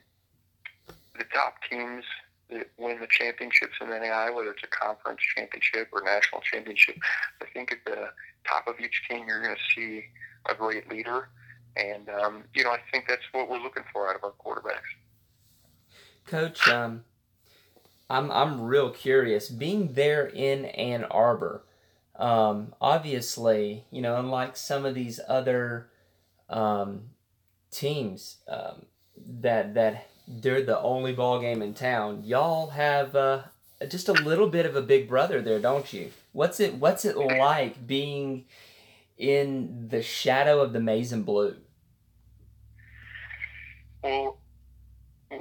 the 1.18 1.24
top 1.34 1.56
teams 1.68 2.04
that 2.50 2.70
win 2.78 3.00
the 3.00 3.06
championships 3.08 3.74
in 3.80 3.88
NAIA, 3.88 4.34
whether 4.34 4.50
it's 4.50 4.62
a 4.62 4.68
conference 4.68 5.20
championship 5.36 5.88
or 5.92 6.02
national 6.02 6.40
championship, 6.40 6.96
I 7.42 7.46
think 7.52 7.72
at 7.72 7.84
the 7.84 8.08
top 8.48 8.66
of 8.66 8.80
each 8.80 9.02
team 9.08 9.26
you're 9.28 9.42
going 9.42 9.54
to 9.56 9.62
see 9.74 10.04
a 10.48 10.54
great 10.54 10.88
leader. 10.90 11.28
And, 11.76 12.08
um, 12.08 12.44
you 12.54 12.64
know, 12.64 12.70
I 12.70 12.78
think 12.90 13.04
that's 13.08 13.22
what 13.32 13.50
we're 13.50 13.62
looking 13.62 13.84
for 13.92 14.08
out 14.08 14.16
of 14.16 14.24
our 14.24 14.32
quarterbacks. 14.32 14.80
Coach, 16.26 16.66
um, 16.68 17.04
I'm, 18.08 18.30
I'm 18.30 18.62
real 18.62 18.90
curious. 18.90 19.48
Being 19.48 19.92
there 19.92 20.26
in 20.26 20.66
Ann 20.66 21.04
Arbor, 21.04 21.64
um, 22.18 22.74
obviously, 22.80 23.84
you 23.90 24.02
know, 24.02 24.18
unlike 24.18 24.56
some 24.56 24.84
of 24.84 24.94
these 24.94 25.20
other 25.28 25.88
um, 26.48 27.10
teams 27.70 28.38
um, 28.48 28.86
that 29.40 29.74
that 29.74 30.08
they're 30.28 30.62
the 30.62 30.80
only 30.80 31.12
ball 31.12 31.40
game 31.40 31.62
in 31.62 31.74
town. 31.74 32.22
Y'all 32.24 32.70
have 32.70 33.14
uh, 33.14 33.42
just 33.88 34.08
a 34.08 34.12
little 34.12 34.48
bit 34.48 34.66
of 34.66 34.76
a 34.76 34.82
big 34.82 35.08
brother 35.08 35.40
there, 35.40 35.58
don't 35.58 35.92
you? 35.92 36.10
What's 36.32 36.60
it 36.60 36.74
What's 36.74 37.04
it 37.04 37.16
like 37.16 37.86
being 37.86 38.44
in 39.18 39.88
the 39.88 40.02
shadow 40.02 40.60
of 40.60 40.72
the 40.72 40.80
maize 40.80 41.12
and 41.12 41.24
blue? 41.24 41.56
Well, 44.02 44.38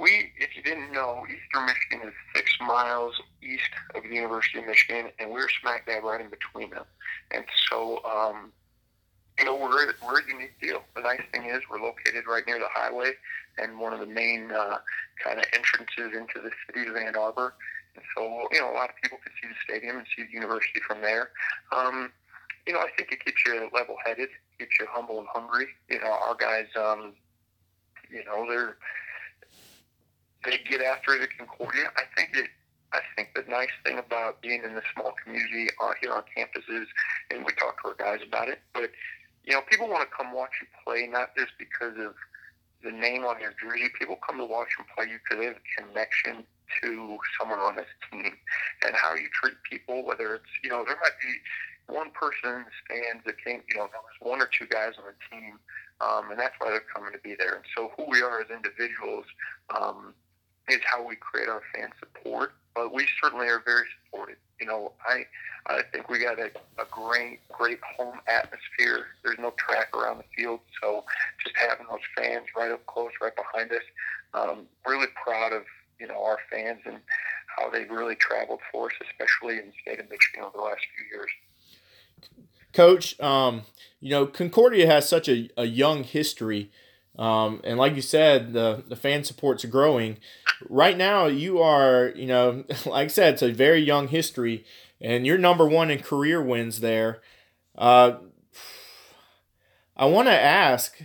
we, 0.00 0.32
didn't 0.66 0.92
know, 0.92 1.24
Eastern 1.24 1.66
Michigan 1.66 2.08
is 2.08 2.14
six 2.34 2.50
miles 2.60 3.14
east 3.40 3.70
of 3.94 4.02
the 4.02 4.14
University 4.14 4.58
of 4.58 4.66
Michigan, 4.66 5.12
and 5.18 5.30
we're 5.30 5.48
smack 5.60 5.86
dab 5.86 6.02
right 6.02 6.20
in 6.20 6.28
between 6.28 6.70
them. 6.70 6.84
And 7.30 7.44
so, 7.70 8.04
um, 8.04 8.52
you 9.38 9.44
know, 9.44 9.54
we're, 9.54 9.94
we're 10.04 10.20
a 10.20 10.26
unique 10.28 10.58
deal. 10.60 10.82
The 10.96 11.02
nice 11.02 11.22
thing 11.32 11.44
is 11.44 11.62
we're 11.70 11.80
located 11.80 12.24
right 12.28 12.42
near 12.46 12.58
the 12.58 12.68
highway 12.74 13.12
and 13.58 13.78
one 13.78 13.92
of 13.92 14.00
the 14.00 14.06
main 14.06 14.50
uh, 14.50 14.78
kind 15.22 15.38
of 15.38 15.44
entrances 15.54 16.18
into 16.18 16.42
the 16.42 16.50
city 16.66 16.88
of 16.88 16.96
Ann 16.96 17.14
Arbor. 17.16 17.54
And 17.94 18.04
so, 18.16 18.48
you 18.50 18.60
know, 18.60 18.70
a 18.70 18.74
lot 18.74 18.90
of 18.90 18.96
people 19.00 19.18
can 19.22 19.32
see 19.40 19.48
the 19.48 19.54
stadium 19.64 19.98
and 19.98 20.06
see 20.16 20.24
the 20.24 20.32
university 20.32 20.80
from 20.86 21.00
there. 21.00 21.30
Um, 21.70 22.10
you 22.66 22.72
know, 22.72 22.80
I 22.80 22.88
think 22.96 23.12
it 23.12 23.24
keeps 23.24 23.40
you 23.46 23.70
level-headed, 23.72 24.28
keeps 24.58 24.72
you 24.80 24.86
humble 24.90 25.20
and 25.20 25.28
hungry. 25.32 25.68
You 25.88 26.00
know, 26.00 26.10
our 26.10 26.34
guys, 26.34 26.66
um, 26.74 27.14
you 28.10 28.24
know, 28.24 28.44
they're 28.48 28.76
they 30.46 30.58
get 30.68 30.80
after 30.80 31.14
it 31.14 31.22
at 31.22 31.36
Concordia. 31.36 31.90
I 31.96 32.02
think 32.16 32.30
it. 32.34 32.48
I 32.92 33.00
think 33.16 33.34
the 33.34 33.42
nice 33.50 33.74
thing 33.84 33.98
about 33.98 34.40
being 34.40 34.62
in 34.62 34.74
this 34.74 34.84
small 34.94 35.12
community 35.22 35.68
uh, 35.82 35.92
here 36.00 36.12
on 36.12 36.22
campus 36.34 36.62
is, 36.68 36.86
and 37.30 37.44
we 37.44 37.52
talk 37.58 37.82
to 37.82 37.88
our 37.88 37.98
guys 37.98 38.24
about 38.26 38.48
it, 38.48 38.60
but 38.72 38.90
you 39.44 39.52
know, 39.52 39.60
people 39.68 39.88
want 39.88 40.08
to 40.08 40.16
come 40.16 40.32
watch 40.32 40.50
you 40.60 40.66
play 40.84 41.06
not 41.06 41.34
just 41.36 41.52
because 41.58 41.94
of 41.98 42.14
the 42.82 42.90
name 42.90 43.24
on 43.24 43.40
your 43.40 43.54
jersey. 43.62 43.90
People 43.98 44.18
come 44.26 44.38
to 44.38 44.44
watch 44.44 44.68
you 44.78 44.84
play 44.94 45.10
you 45.10 45.18
because 45.22 45.38
they 45.38 45.46
have 45.46 45.58
a 45.58 45.82
connection 45.82 46.44
to 46.82 47.18
someone 47.38 47.58
on 47.58 47.76
this 47.76 47.90
team 48.10 48.32
and 48.86 48.94
how 48.94 49.14
you 49.14 49.28
treat 49.34 49.54
people. 49.68 50.04
Whether 50.04 50.34
it's 50.34 50.52
you 50.62 50.70
know, 50.70 50.84
there 50.86 50.96
might 50.96 51.18
be 51.22 51.34
one 51.86 52.10
person 52.10 52.50
in 52.50 52.64
the 52.66 52.74
stands 52.82 53.22
that 53.26 53.38
came, 53.42 53.62
you 53.70 53.78
know, 53.78 53.86
there 53.90 54.02
was 54.02 54.18
one 54.20 54.42
or 54.42 54.50
two 54.50 54.66
guys 54.66 54.94
on 54.98 55.06
the 55.06 55.18
team, 55.30 55.58
um, 56.00 56.30
and 56.30 56.38
that's 56.38 56.54
why 56.58 56.70
they're 56.70 56.86
coming 56.92 57.12
to 57.12 57.22
be 57.22 57.34
there. 57.38 57.54
And 57.54 57.64
so, 57.76 57.92
who 57.96 58.10
we 58.10 58.22
are 58.22 58.40
as 58.40 58.50
individuals 58.50 59.24
um, 59.70 60.14
is 60.68 60.80
how 60.84 61.06
we 61.06 61.16
create 61.16 61.48
our 61.48 61.62
fan 61.74 61.90
support. 61.98 62.52
But 62.74 62.92
we 62.92 63.06
certainly 63.22 63.48
are 63.48 63.62
very 63.64 63.86
supported. 64.04 64.36
You 64.60 64.66
know, 64.66 64.92
I 65.06 65.24
I 65.68 65.82
think 65.92 66.08
we 66.08 66.18
got 66.18 66.38
a, 66.38 66.50
a 66.78 66.86
great, 66.90 67.40
great 67.48 67.80
home 67.96 68.20
atmosphere. 68.28 69.06
There's 69.24 69.38
no 69.38 69.52
track 69.58 69.94
around 69.96 70.18
the 70.18 70.24
field, 70.36 70.60
so 70.80 71.04
just 71.42 71.56
having 71.56 71.86
those 71.90 72.00
fans 72.16 72.46
right 72.56 72.70
up 72.70 72.84
close, 72.86 73.10
right 73.20 73.32
behind 73.34 73.72
us, 73.72 73.82
um, 74.34 74.66
really 74.86 75.08
proud 75.22 75.52
of 75.52 75.62
you 75.98 76.06
know 76.06 76.22
our 76.22 76.38
fans 76.50 76.80
and 76.84 76.98
how 77.56 77.70
they've 77.70 77.90
really 77.90 78.14
traveled 78.16 78.60
for 78.70 78.86
us, 78.86 78.92
especially 79.10 79.58
in 79.58 79.66
the 79.66 79.72
state 79.82 79.98
of 79.98 80.08
Michigan 80.10 80.42
over 80.42 80.56
the 80.56 80.62
last 80.62 80.82
few 80.94 81.16
years. 81.16 81.30
Coach, 82.72 83.18
um, 83.20 83.62
you 84.00 84.10
know 84.10 84.26
Concordia 84.26 84.86
has 84.86 85.08
such 85.08 85.28
a, 85.28 85.48
a 85.56 85.64
young 85.64 86.04
history. 86.04 86.70
Um, 87.18 87.60
and 87.64 87.78
like 87.78 87.96
you 87.96 88.02
said, 88.02 88.52
the, 88.52 88.84
the 88.86 88.96
fan 88.96 89.24
support's 89.24 89.64
growing. 89.64 90.18
Right 90.68 90.96
now, 90.96 91.26
you 91.26 91.60
are, 91.60 92.12
you 92.14 92.26
know, 92.26 92.64
like 92.86 93.06
I 93.06 93.08
said, 93.08 93.34
it's 93.34 93.42
a 93.42 93.52
very 93.52 93.80
young 93.80 94.08
history 94.08 94.64
and 95.00 95.26
you're 95.26 95.38
number 95.38 95.66
one 95.66 95.90
in 95.90 96.00
career 96.00 96.42
wins 96.42 96.80
there. 96.80 97.20
Uh, 97.76 98.16
I 99.96 100.06
want 100.06 100.28
to 100.28 100.32
ask, 100.38 100.98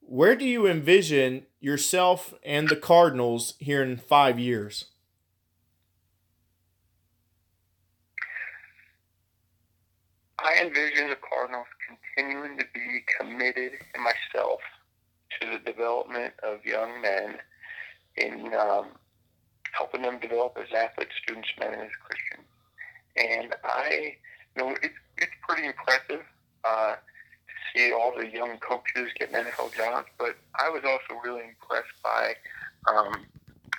where 0.00 0.36
do 0.36 0.44
you 0.44 0.66
envision 0.66 1.46
yourself 1.60 2.34
and 2.44 2.68
the 2.68 2.76
Cardinals 2.76 3.54
here 3.58 3.82
in 3.82 3.96
five 3.96 4.38
years? 4.38 4.86
I 10.38 10.62
envision 10.62 11.08
the 11.10 11.16
Cardinals 11.16 11.66
continuing 12.14 12.58
to 12.58 12.64
be 12.72 13.04
committed, 13.18 13.72
and 13.94 14.04
myself, 14.04 14.60
to 15.40 15.46
the 15.50 15.58
development 15.70 16.34
of 16.42 16.64
young 16.64 17.00
men 17.00 17.36
in 18.16 18.52
um, 18.54 18.86
helping 19.72 20.02
them 20.02 20.18
develop 20.18 20.56
as 20.60 20.68
athletes, 20.76 21.12
students, 21.22 21.48
men, 21.58 21.72
and 21.72 21.82
as 21.82 21.90
Christians. 22.02 22.48
And 23.16 23.54
I, 23.64 24.16
you 24.56 24.62
know, 24.62 24.76
it's, 24.82 24.94
it's 25.16 25.32
pretty 25.46 25.66
impressive 25.66 26.24
uh, 26.64 26.94
to 26.94 27.54
see 27.74 27.92
all 27.92 28.12
the 28.16 28.28
young 28.28 28.58
coaches 28.58 29.10
getting 29.18 29.36
NFL 29.36 29.74
jobs, 29.76 30.08
but 30.18 30.36
I 30.58 30.68
was 30.68 30.82
also 30.84 31.20
really 31.22 31.42
impressed 31.44 31.94
by 32.02 32.34
um, 32.90 33.26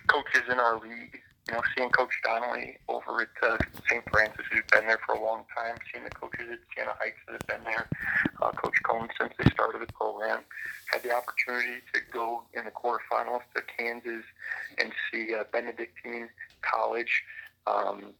coaches 0.07 0.43
in 0.51 0.59
our 0.59 0.79
league 0.79 1.19
you 1.49 1.55
know, 1.55 1.63
seeing 1.75 1.89
Coach 1.89 2.13
Donley 2.23 2.77
over 2.87 3.21
at 3.21 3.29
uh, 3.41 3.57
St. 3.89 4.03
Francis, 4.11 4.45
who's 4.51 4.61
been 4.71 4.85
there 4.85 4.99
for 5.03 5.15
a 5.15 5.21
long 5.23 5.45
time, 5.57 5.77
seeing 5.91 6.03
the 6.03 6.11
coaches 6.11 6.45
at 6.45 6.59
Siena 6.75 6.93
Heights 6.99 7.17
that 7.25 7.41
have 7.41 7.47
been 7.47 7.63
there, 7.63 7.89
uh, 8.41 8.51
Coach 8.51 8.75
Cohn 8.83 9.09
since 9.19 9.33
they 9.39 9.49
started 9.49 9.81
the 9.81 9.91
program, 9.93 10.41
had 10.93 11.01
the 11.01 11.11
opportunity 11.11 11.81
to 11.93 12.01
go 12.13 12.43
in 12.53 12.65
the 12.65 12.71
quarterfinals 12.71 13.41
to 13.55 13.63
Kansas 13.65 14.23
and 14.77 14.93
see 15.09 15.33
uh, 15.33 15.43
Benedictine 15.51 16.29
College, 16.61 17.23
um, 17.65 18.13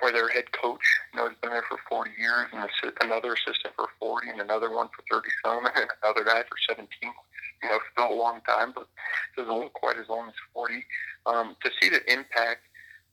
where 0.00 0.12
their 0.12 0.30
head 0.30 0.50
coach, 0.52 0.80
you 1.12 1.20
know, 1.20 1.28
has 1.28 1.36
been 1.42 1.50
there 1.50 1.64
for 1.68 1.76
40 1.90 2.10
years, 2.16 2.48
and 2.54 2.64
another 3.02 3.34
assistant 3.34 3.76
for 3.76 3.88
40, 4.00 4.30
and 4.30 4.40
another 4.40 4.72
one 4.72 4.88
for 4.96 5.04
30 5.12 5.28
some, 5.44 5.66
and 5.66 5.92
another 6.02 6.24
guy 6.24 6.40
for 6.48 6.56
17. 6.66 6.88
You 7.62 7.68
know, 7.68 7.78
still 7.92 8.12
a 8.12 8.18
long 8.18 8.40
time, 8.46 8.72
but 8.74 8.88
doesn't 9.36 9.52
look 9.52 9.72
quite 9.72 9.98
as 9.98 10.08
long 10.08 10.28
as 10.28 10.34
40 10.52 10.84
um, 11.26 11.56
to 11.64 11.70
see 11.80 11.88
the 11.88 12.00
impact. 12.12 12.62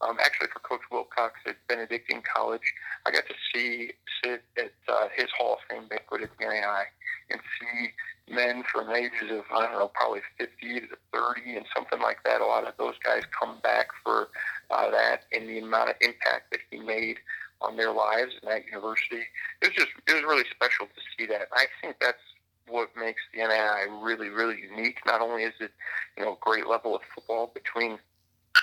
Um, 0.01 0.17
actually, 0.21 0.47
for 0.53 0.59
Coach 0.59 0.81
Wilcox 0.91 1.35
at 1.45 1.55
Benedictine 1.67 2.21
College, 2.21 2.73
I 3.05 3.11
got 3.11 3.23
to 3.27 3.35
see 3.53 3.91
sit 4.23 4.43
at 4.57 4.71
uh, 4.87 5.07
his 5.15 5.27
Hall 5.37 5.53
of 5.53 5.59
Fame 5.69 5.89
banquet 5.89 6.21
at 6.21 6.37
NAIA 6.39 6.85
and 7.31 7.41
see 7.59 7.89
men 8.33 8.63
from 8.71 8.89
ages 8.91 9.29
of 9.31 9.43
I 9.53 9.65
don't 9.65 9.73
know, 9.73 9.91
probably 9.93 10.21
50 10.37 10.81
to 10.81 10.87
30 11.13 11.57
and 11.57 11.65
something 11.75 11.99
like 11.99 12.23
that. 12.23 12.41
A 12.41 12.45
lot 12.45 12.67
of 12.67 12.73
those 12.77 12.95
guys 13.03 13.23
come 13.37 13.59
back 13.61 13.87
for 14.03 14.29
uh, 14.71 14.89
that 14.91 15.23
and 15.33 15.49
the 15.49 15.59
amount 15.59 15.89
of 15.89 15.95
impact 16.01 16.51
that 16.51 16.59
he 16.69 16.79
made 16.79 17.17
on 17.61 17.75
their 17.75 17.91
lives 17.91 18.31
in 18.41 18.49
that 18.49 18.65
university. 18.65 19.23
It 19.61 19.67
was 19.67 19.75
just 19.75 19.89
it 20.07 20.13
was 20.13 20.23
really 20.23 20.45
special 20.51 20.85
to 20.87 21.01
see 21.17 21.25
that. 21.27 21.49
I 21.51 21.65
think 21.81 21.97
that's 21.99 22.23
what 22.69 22.89
makes 22.97 23.21
the 23.33 23.39
NAIA 23.39 24.03
really, 24.03 24.29
really 24.29 24.57
unique. 24.61 24.99
Not 25.05 25.21
only 25.21 25.43
is 25.43 25.53
it, 25.59 25.71
you 26.17 26.25
know, 26.25 26.33
a 26.33 26.37
great 26.39 26.67
level 26.67 26.95
of 26.95 27.01
football 27.13 27.51
between, 27.53 27.99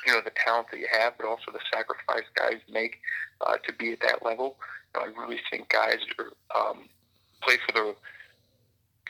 you 0.07 0.13
know, 0.13 0.21
the 0.25 0.33
talent 0.45 0.69
that 0.71 0.81
you 0.81 0.89
have, 0.93 1.15
but 1.19 1.27
also 1.27 1.53
the 1.53 1.61
sacrifice 1.73 2.25
guys 2.35 2.61
make 2.71 2.99
uh, 3.47 3.57
to 3.67 3.73
be 3.73 3.93
at 3.93 4.01
that 4.01 4.25
level. 4.25 4.57
You 4.95 5.01
know, 5.01 5.07
I 5.07 5.27
really 5.27 5.41
think 5.51 5.69
guys 5.69 5.99
are, 6.19 6.33
um, 6.59 6.89
play 7.43 7.57
for 7.67 7.73
the 7.73 7.95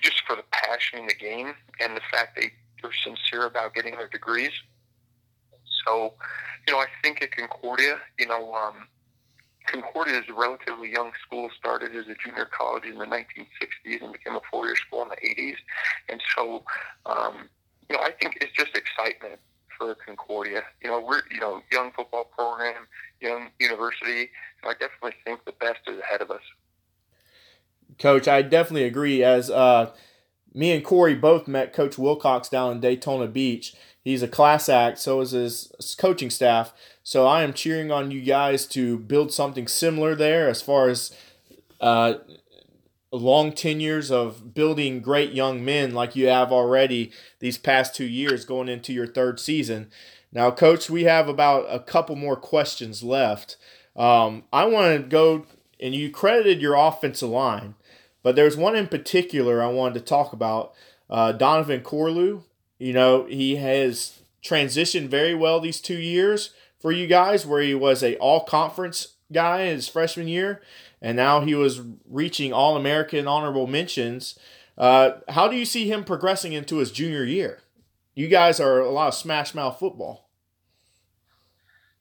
just 0.03 0.23
for 0.27 0.37
the 0.37 0.45
passion 0.53 0.99
in 1.01 1.07
the 1.07 1.15
game 1.15 1.55
and 1.81 1.97
the 1.97 2.03
fact 2.11 2.37
they 2.37 2.53
are 2.85 2.93
sincere 3.05 3.47
about 3.47 3.75
getting 3.75 3.97
their 3.97 4.09
degrees. 4.09 4.53
So, 5.87 6.15
you 6.67 6.75
know, 6.75 6.81
I 6.81 6.87
think 7.03 7.23
at 7.23 7.35
Concordia, 7.35 7.99
you 8.19 8.27
know, 8.27 8.55
um, 8.55 8.89
Concordia 9.67 10.19
is 10.19 10.25
a 10.29 10.35
relatively 10.35 10.91
young 10.91 11.13
school, 11.25 11.51
started 11.59 11.95
as 11.95 12.07
a 12.07 12.15
junior 12.25 12.47
college 12.47 12.85
in 12.85 12.99
the 12.99 13.05
1960s 13.05 14.03
and 14.03 14.13
became 14.13 14.35
a 14.35 14.41
four-year 14.51 14.77
school 14.77 15.03
in 15.03 15.09
the 15.09 15.17
80s. 15.17 15.57
And 16.09 16.21
so, 16.35 16.65
um, 17.07 17.49
you 17.89 17.97
know, 17.97 18.03
I 18.03 18.13
think 18.21 18.39
it's 18.41 18.53
just 18.53 18.77
excitement 18.77 19.41
for 19.77 19.95
Concordia. 19.95 20.63
You 20.83 20.91
know, 20.91 21.01
we're, 21.01 21.23
you 21.31 21.41
know, 21.41 21.63
young 21.71 21.93
football 21.93 22.25
program, 22.25 22.87
young 23.21 23.49
university. 23.59 24.31
and 24.63 24.71
I 24.71 24.73
definitely 24.73 25.15
think 25.25 25.45
the 25.45 25.53
best 25.53 25.81
is 25.87 25.99
ahead 26.01 26.23
of 26.23 26.31
us. 26.31 26.43
Coach, 27.99 28.29
I 28.29 28.43
definitely 28.43 28.85
agree. 28.85 29.23
As 29.23 29.51
uh, 29.51 29.93
me 30.53 30.73
and 30.73 30.85
Corey 30.85 31.15
both 31.15 31.47
met 31.47 31.73
Coach 31.73 31.99
Wilcox 31.99 32.49
down 32.49 32.73
in 32.73 32.81
Daytona 32.81 33.27
Beach. 33.27 33.75
He's 34.07 34.23
a 34.23 34.29
class 34.29 34.69
act, 34.69 35.01
so 35.01 35.21
is 35.21 35.33
his 35.33 35.97
coaching 35.99 36.31
staff. 36.31 36.73
So 37.03 37.27
I 37.27 37.43
am 37.43 37.53
cheering 37.53 37.91
on 37.91 38.13
you 38.13 38.21
guys 38.21 38.65
to 38.67 39.01
build 39.01 39.33
something 39.33 39.67
similar 39.67 40.15
there 40.15 40.49
as 40.49 40.63
far 40.63 40.89
as 40.89 41.13
uh, 41.81 42.15
long 43.11 43.51
tenures 43.51 44.13
of 44.13 44.55
building 44.55 45.01
great 45.01 45.33
young 45.33 45.65
men 45.65 45.93
like 45.93 46.15
you 46.15 46.29
have 46.29 46.53
already 46.53 47.11
these 47.41 47.59
past 47.59 47.97
two 47.97 48.05
years 48.05 48.45
going 48.45 48.69
into 48.69 48.93
your 48.93 49.09
third 49.09 49.41
season. 49.41 49.91
Now, 50.31 50.53
Coach, 50.53 50.89
we 50.89 51.03
have 51.03 51.29
about 51.29 51.67
a 51.69 51.81
couple 51.81 52.15
more 52.15 52.37
questions 52.37 53.03
left. 53.03 53.57
Um, 53.97 54.45
I 54.53 54.67
want 54.67 55.03
to 55.03 55.09
go, 55.09 55.47
and 55.81 55.97
you 55.97 56.13
credited 56.13 56.63
your 56.63 56.77
offensive 56.77 57.31
line, 57.31 57.75
but 58.23 58.37
there's 58.37 58.57
one 58.57 58.77
in 58.77 58.87
particular 58.87 59.61
I 59.61 59.67
wanted 59.67 59.95
to 59.95 60.07
talk 60.09 60.33
about. 60.33 60.75
Uh, 61.11 61.33
Donovan 61.33 61.81
Corlew, 61.81 62.45
you 62.79 62.93
know, 62.93 63.25
he 63.27 63.57
has 63.57 64.21
transitioned 64.43 65.09
very 65.09 65.35
well 65.35 65.61
these 65.61 65.81
two 65.81 65.99
years 65.99 66.53
for 66.79 66.93
you 66.93 67.07
guys, 67.07 67.47
where 67.47 67.63
he 67.63 67.75
was 67.75 68.03
a 68.03 68.17
all 68.17 68.45
conference 68.45 69.15
guy 69.33 69.67
his 69.67 69.89
freshman 69.89 70.29
year, 70.29 70.63
and 71.01 71.17
now 71.17 71.41
he 71.41 71.55
was 71.55 71.81
reaching 72.09 72.53
all 72.53 72.77
American 72.77 73.27
honorable 73.27 73.67
mentions. 73.67 74.39
Uh, 74.79 75.13
how 75.29 75.49
do 75.49 75.57
you 75.57 75.65
see 75.65 75.91
him 75.91 76.05
progressing 76.05 76.53
into 76.53 76.77
his 76.77 76.93
junior 76.93 77.25
year? 77.25 77.61
You 78.15 78.29
guys 78.29 78.61
are 78.61 78.81
a 78.81 78.91
lot 78.91 79.09
of 79.09 79.15
smash 79.15 79.55
mouth 79.55 79.79
football. 79.79 80.29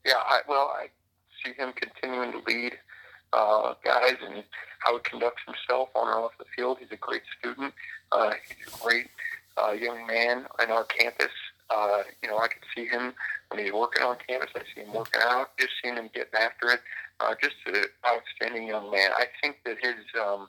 Yeah, 0.06 0.14
I, 0.18 0.42
well, 0.48 0.72
I 0.78 0.88
see 1.44 1.54
him 1.54 1.74
continuing 1.74 2.32
to 2.32 2.42
lead 2.46 2.74
uh, 3.34 3.74
guys 3.84 4.16
and 4.26 4.44
how 4.80 4.94
he 4.94 5.00
conducts 5.04 5.42
himself 5.46 5.90
on 5.96 6.08
and 6.08 6.18
off 6.18 6.32
the 6.38 6.46
field. 6.56 6.78
He's 6.80 6.92
a 6.92 6.98
great 6.98 7.24
student. 7.40 7.74
Uh, 8.12 8.34
he's 8.48 8.74
a 8.74 8.78
great 8.78 9.08
uh, 9.58 9.72
young 9.72 10.06
man 10.08 10.46
on 10.60 10.72
our 10.72 10.84
campus. 10.86 11.32
Uh, 11.70 12.04
you 12.22 12.30
know, 12.30 12.38
I 12.38 12.48
can 12.48 12.62
see 12.76 12.86
him 12.86 13.14
when 13.50 13.64
he's 13.64 13.74
working 13.74 14.04
on 14.04 14.18
campus. 14.28 14.50
I 14.56 14.62
see 14.74 14.82
him 14.82 14.94
working 14.94 15.22
out, 15.24 15.58
just 15.58 15.72
seeing 15.82 15.96
him 15.96 16.10
getting 16.14 16.40
after 16.40 16.70
it. 16.70 16.82
Uh, 17.20 17.34
just 17.42 17.56
an 17.66 17.86
outstanding 18.06 18.68
young 18.68 18.92
man. 18.92 19.12
I 19.18 19.26
think 19.42 19.58
that 19.66 19.78
his 19.82 19.96
um, 20.22 20.48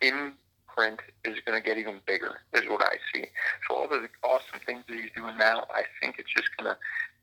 imprint 0.00 1.00
is 1.24 1.36
going 1.44 1.60
to 1.60 1.64
get 1.64 1.78
even 1.78 2.00
bigger, 2.06 2.40
is 2.54 2.68
what 2.68 2.82
I 2.82 2.96
see. 3.12 3.26
So 3.68 3.76
all 3.76 3.88
the 3.88 4.08
awesome 4.24 4.60
things 4.64 4.84
that 4.88 4.96
he's 4.96 5.10
doing 5.14 5.36
now, 5.38 5.66
I 5.72 5.82
think 6.00 6.16
it's 6.18 6.32
just 6.34 6.48
going 6.56 6.72
to, 6.72 6.78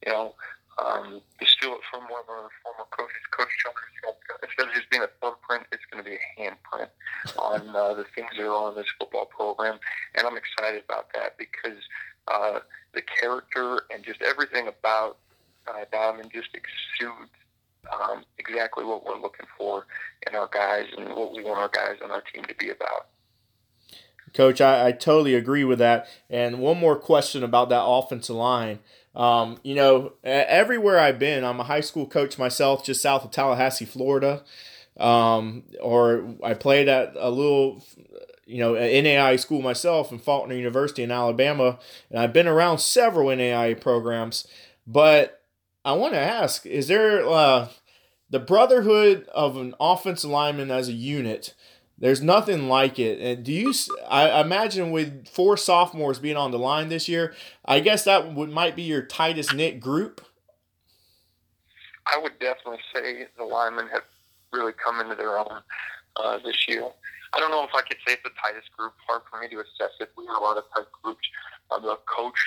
you 0.05 0.13
know, 0.13 0.35
um, 0.77 1.21
to 1.39 1.45
steal 1.45 1.73
it 1.73 1.81
from 1.89 2.03
one 2.03 2.21
of 2.23 2.29
our 2.29 2.49
former 2.63 2.87
coaches, 2.91 3.23
Coach 3.31 3.49
Childers, 3.63 3.95
instead 4.43 4.67
of 4.67 4.73
just 4.73 4.89
being 4.89 5.03
a 5.03 5.11
thumbprint, 5.21 5.63
it's 5.71 5.83
going 5.91 6.03
to 6.03 6.09
be 6.09 6.17
a 6.17 6.23
handprint 6.35 6.89
on 7.39 7.69
uh, 7.75 7.93
the 7.93 8.05
things 8.15 8.29
that 8.35 8.43
are 8.43 8.51
on 8.51 8.75
this 8.75 8.87
football 8.99 9.25
program. 9.25 9.79
And 10.15 10.27
I'm 10.27 10.37
excited 10.37 10.83
about 10.83 11.07
that 11.13 11.37
because 11.37 11.79
uh, 12.27 12.59
the 12.93 13.01
character 13.01 13.83
and 13.93 14.03
just 14.03 14.21
everything 14.21 14.67
about 14.67 15.17
uh, 15.67 15.85
Diamond 15.91 16.31
just 16.33 16.49
exudes 16.53 17.31
um, 17.93 18.23
exactly 18.37 18.83
what 18.83 19.05
we're 19.05 19.19
looking 19.19 19.45
for 19.57 19.85
in 20.27 20.35
our 20.35 20.49
guys 20.51 20.85
and 20.97 21.09
what 21.09 21.33
we 21.33 21.43
want 21.43 21.59
our 21.59 21.69
guys 21.69 21.97
on 22.03 22.11
our 22.11 22.21
team 22.33 22.43
to 22.45 22.55
be 22.55 22.69
about. 22.69 23.07
Coach, 24.33 24.59
I, 24.59 24.87
I 24.87 24.91
totally 24.91 25.33
agree 25.33 25.63
with 25.63 25.79
that. 25.79 26.07
And 26.29 26.59
one 26.59 26.77
more 26.77 26.97
question 26.97 27.43
about 27.43 27.69
that 27.69 27.83
offensive 27.83 28.35
line. 28.35 28.79
Um, 29.15 29.57
you 29.63 29.75
know, 29.75 30.13
everywhere 30.23 30.99
I've 30.99 31.19
been, 31.19 31.43
I'm 31.43 31.59
a 31.59 31.63
high 31.63 31.81
school 31.81 32.05
coach 32.05 32.37
myself, 32.37 32.83
just 32.83 33.01
south 33.01 33.23
of 33.23 33.31
Tallahassee, 33.31 33.85
Florida. 33.85 34.43
Um, 34.97 35.63
or 35.81 36.35
I 36.43 36.53
played 36.53 36.87
at 36.87 37.15
a 37.17 37.29
little 37.29 37.83
you 38.45 38.59
know, 38.59 38.73
NAIA 38.73 39.39
school 39.39 39.61
myself 39.61 40.11
in 40.11 40.19
Faulkner 40.19 40.55
University 40.55 41.03
in 41.03 41.11
Alabama, 41.11 41.79
and 42.09 42.19
I've 42.19 42.33
been 42.33 42.47
around 42.47 42.77
several 42.77 43.29
NAIA 43.29 43.79
programs. 43.79 44.47
But 44.85 45.41
I 45.83 45.93
want 45.93 46.13
to 46.13 46.19
ask: 46.19 46.65
Is 46.65 46.87
there 46.87 47.27
uh, 47.27 47.69
the 48.29 48.39
brotherhood 48.39 49.27
of 49.33 49.57
an 49.57 49.73
offensive 49.79 50.29
lineman 50.29 50.71
as 50.71 50.87
a 50.87 50.93
unit? 50.93 51.55
There's 51.97 52.21
nothing 52.21 52.67
like 52.67 52.99
it. 52.99 53.19
And 53.21 53.43
do 53.43 53.53
you? 53.53 53.73
I 54.09 54.41
imagine 54.41 54.91
with 54.91 55.27
four 55.27 55.55
sophomores 55.55 56.19
being 56.19 56.35
on 56.35 56.51
the 56.51 56.59
line 56.59 56.89
this 56.89 57.07
year, 57.07 57.33
I 57.63 57.79
guess 57.79 58.03
that 58.03 58.33
would 58.33 58.49
might 58.49 58.75
be 58.75 58.83
your 58.83 59.01
tightest 59.01 59.53
knit 59.53 59.79
group. 59.79 60.25
I 62.05 62.19
would 62.21 62.37
definitely 62.39 62.81
say 62.93 63.27
the 63.37 63.45
linemen 63.45 63.87
have 63.87 64.03
really 64.51 64.73
come 64.73 64.99
into 64.99 65.15
their 65.15 65.39
own 65.39 65.61
uh, 66.17 66.39
this 66.43 66.67
year. 66.67 66.85
I 67.33 67.39
don't 67.39 67.51
know 67.51 67.63
if 67.63 67.71
I 67.73 67.81
could 67.81 67.97
say 68.05 68.13
it's 68.13 68.23
the 68.23 68.31
tightest 68.43 68.71
group. 68.77 68.93
Hard 69.07 69.23
for 69.29 69.39
me 69.41 69.47
to 69.49 69.55
assess 69.59 69.95
it. 69.99 70.11
We 70.17 70.25
have 70.27 70.37
a 70.37 70.39
lot 70.39 70.57
of 70.57 70.63
tight 70.75 70.87
groups. 71.01 71.27
Uh, 71.71 71.79
the 71.79 71.97
coach, 72.05 72.39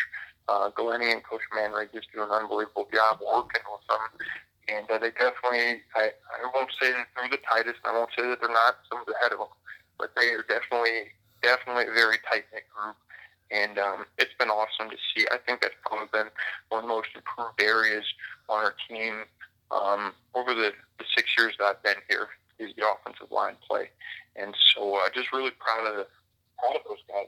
uh, 0.48 0.70
Glennie 0.70 1.10
and 1.10 1.22
Coach 1.24 1.42
Manray 1.56 1.92
just 1.92 2.08
do 2.14 2.22
an 2.22 2.30
unbelievable 2.30 2.88
job 2.92 3.18
working 3.20 3.64
with 3.68 3.84
them. 3.88 4.26
And 4.68 4.84
uh, 4.90 4.98
they 4.98 5.10
definitely, 5.10 5.82
I, 5.96 6.12
I 6.12 6.44
won't 6.54 6.70
say 6.80 6.92
that 6.92 7.08
they're 7.16 7.30
the 7.30 7.40
tightest. 7.48 7.80
I 7.84 7.92
won't 7.92 8.10
say 8.16 8.28
that 8.28 8.40
they're 8.40 8.52
not 8.52 8.76
some 8.90 9.00
of 9.00 9.06
the 9.06 9.14
head 9.20 9.32
of 9.32 9.38
them, 9.38 9.48
but 9.98 10.12
they 10.14 10.28
are 10.36 10.44
definitely, 10.44 11.16
definitely 11.42 11.84
a 11.88 11.94
very 11.94 12.18
tight 12.28 12.44
knit 12.52 12.64
group. 12.68 12.96
and 13.50 13.78
um, 13.78 14.04
it's 14.18 14.34
been 14.38 14.48
awesome 14.48 14.90
to 14.90 14.96
see. 15.14 15.26
I 15.30 15.38
think 15.38 15.62
that's 15.62 15.74
probably 15.84 16.08
been 16.12 16.28
one 16.68 16.84
of 16.84 16.88
the 16.88 16.94
most 16.94 17.08
improved 17.14 17.60
areas 17.60 18.04
on 18.48 18.64
our 18.64 18.74
team 18.88 19.24
um, 19.70 20.12
over 20.34 20.54
the, 20.54 20.72
the 20.98 21.04
six 21.16 21.30
years 21.36 21.54
that 21.58 21.64
I've 21.64 21.82
been 21.82 22.02
here 22.08 22.28
is 22.58 22.74
the 22.76 22.84
offensive 22.84 23.30
line 23.30 23.56
play, 23.66 23.90
and 24.36 24.54
so 24.74 24.96
uh, 24.96 25.08
just 25.14 25.32
really 25.32 25.52
proud 25.58 25.86
of 25.86 25.96
the, 25.96 26.02
of 26.02 26.82
those 26.88 26.98
guys. 27.08 27.26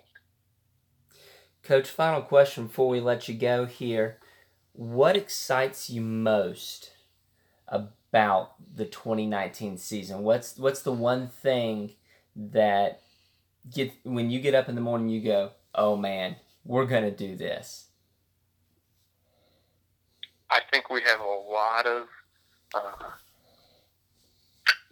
Coach, 1.62 1.88
final 1.88 2.22
question 2.22 2.66
before 2.66 2.88
we 2.88 3.00
let 3.00 3.28
you 3.28 3.34
go 3.34 3.66
here. 3.66 4.18
What 4.72 5.16
excites 5.16 5.90
you 5.90 6.00
most 6.00 6.90
about 7.70 8.54
the 8.74 8.84
2019 8.84 9.78
season? 9.78 10.22
What's 10.22 10.58
what's 10.58 10.82
the 10.82 10.92
one 10.92 11.28
thing 11.28 11.92
that 12.36 13.00
get 13.72 13.92
when 14.04 14.30
you 14.30 14.40
get 14.40 14.54
up 14.54 14.68
in 14.68 14.74
the 14.74 14.80
morning 14.80 15.08
you 15.08 15.20
go, 15.20 15.52
"Oh 15.74 15.96
man, 15.96 16.36
we're 16.64 16.86
going 16.86 17.04
to 17.04 17.10
do 17.10 17.36
this." 17.36 17.86
I 20.50 20.60
think 20.72 20.90
we 20.90 21.00
have 21.02 21.20
a 21.20 21.24
lot 21.24 21.86
of 21.86 22.08
uh, 22.74 23.10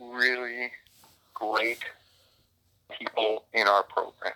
really 0.01 0.71
great 1.35 1.85
people 2.97 3.45
in 3.53 3.67
our 3.67 3.83
program. 3.83 4.35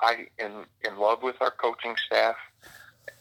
I 0.00 0.26
am 0.38 0.66
in 0.82 0.98
love 0.98 1.22
with 1.22 1.36
our 1.40 1.50
coaching 1.50 1.94
staff. 2.06 2.36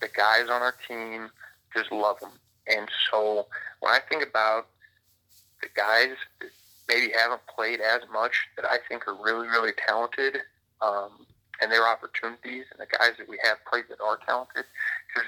The 0.02 0.08
guys 0.16 0.50
on 0.50 0.62
our 0.62 0.76
team 0.88 1.30
just 1.76 1.92
love 1.92 2.20
them. 2.20 2.32
And 2.68 2.88
so 3.12 3.48
when 3.84 3.92
I 3.92 4.00
think 4.00 4.24
about 4.24 4.68
the 5.62 5.68
guys 5.76 6.16
that 6.40 6.50
maybe 6.88 7.12
haven't 7.12 7.42
played 7.54 7.82
as 7.82 8.02
much 8.12 8.48
that 8.56 8.64
I 8.64 8.78
think 8.88 9.06
are 9.10 9.16
really, 9.22 9.48
really 9.48 9.74
talented 9.86 10.38
um, 10.82 11.28
and 11.62 11.70
their 11.70 11.86
opportunities, 11.86 12.64
and 12.72 12.80
the 12.80 12.88
guys 12.98 13.12
that 13.18 13.28
we 13.28 13.38
have 13.44 13.58
played 13.70 13.86
that 13.90 14.00
are 14.00 14.18
talented, 14.26 14.64
just 15.14 15.28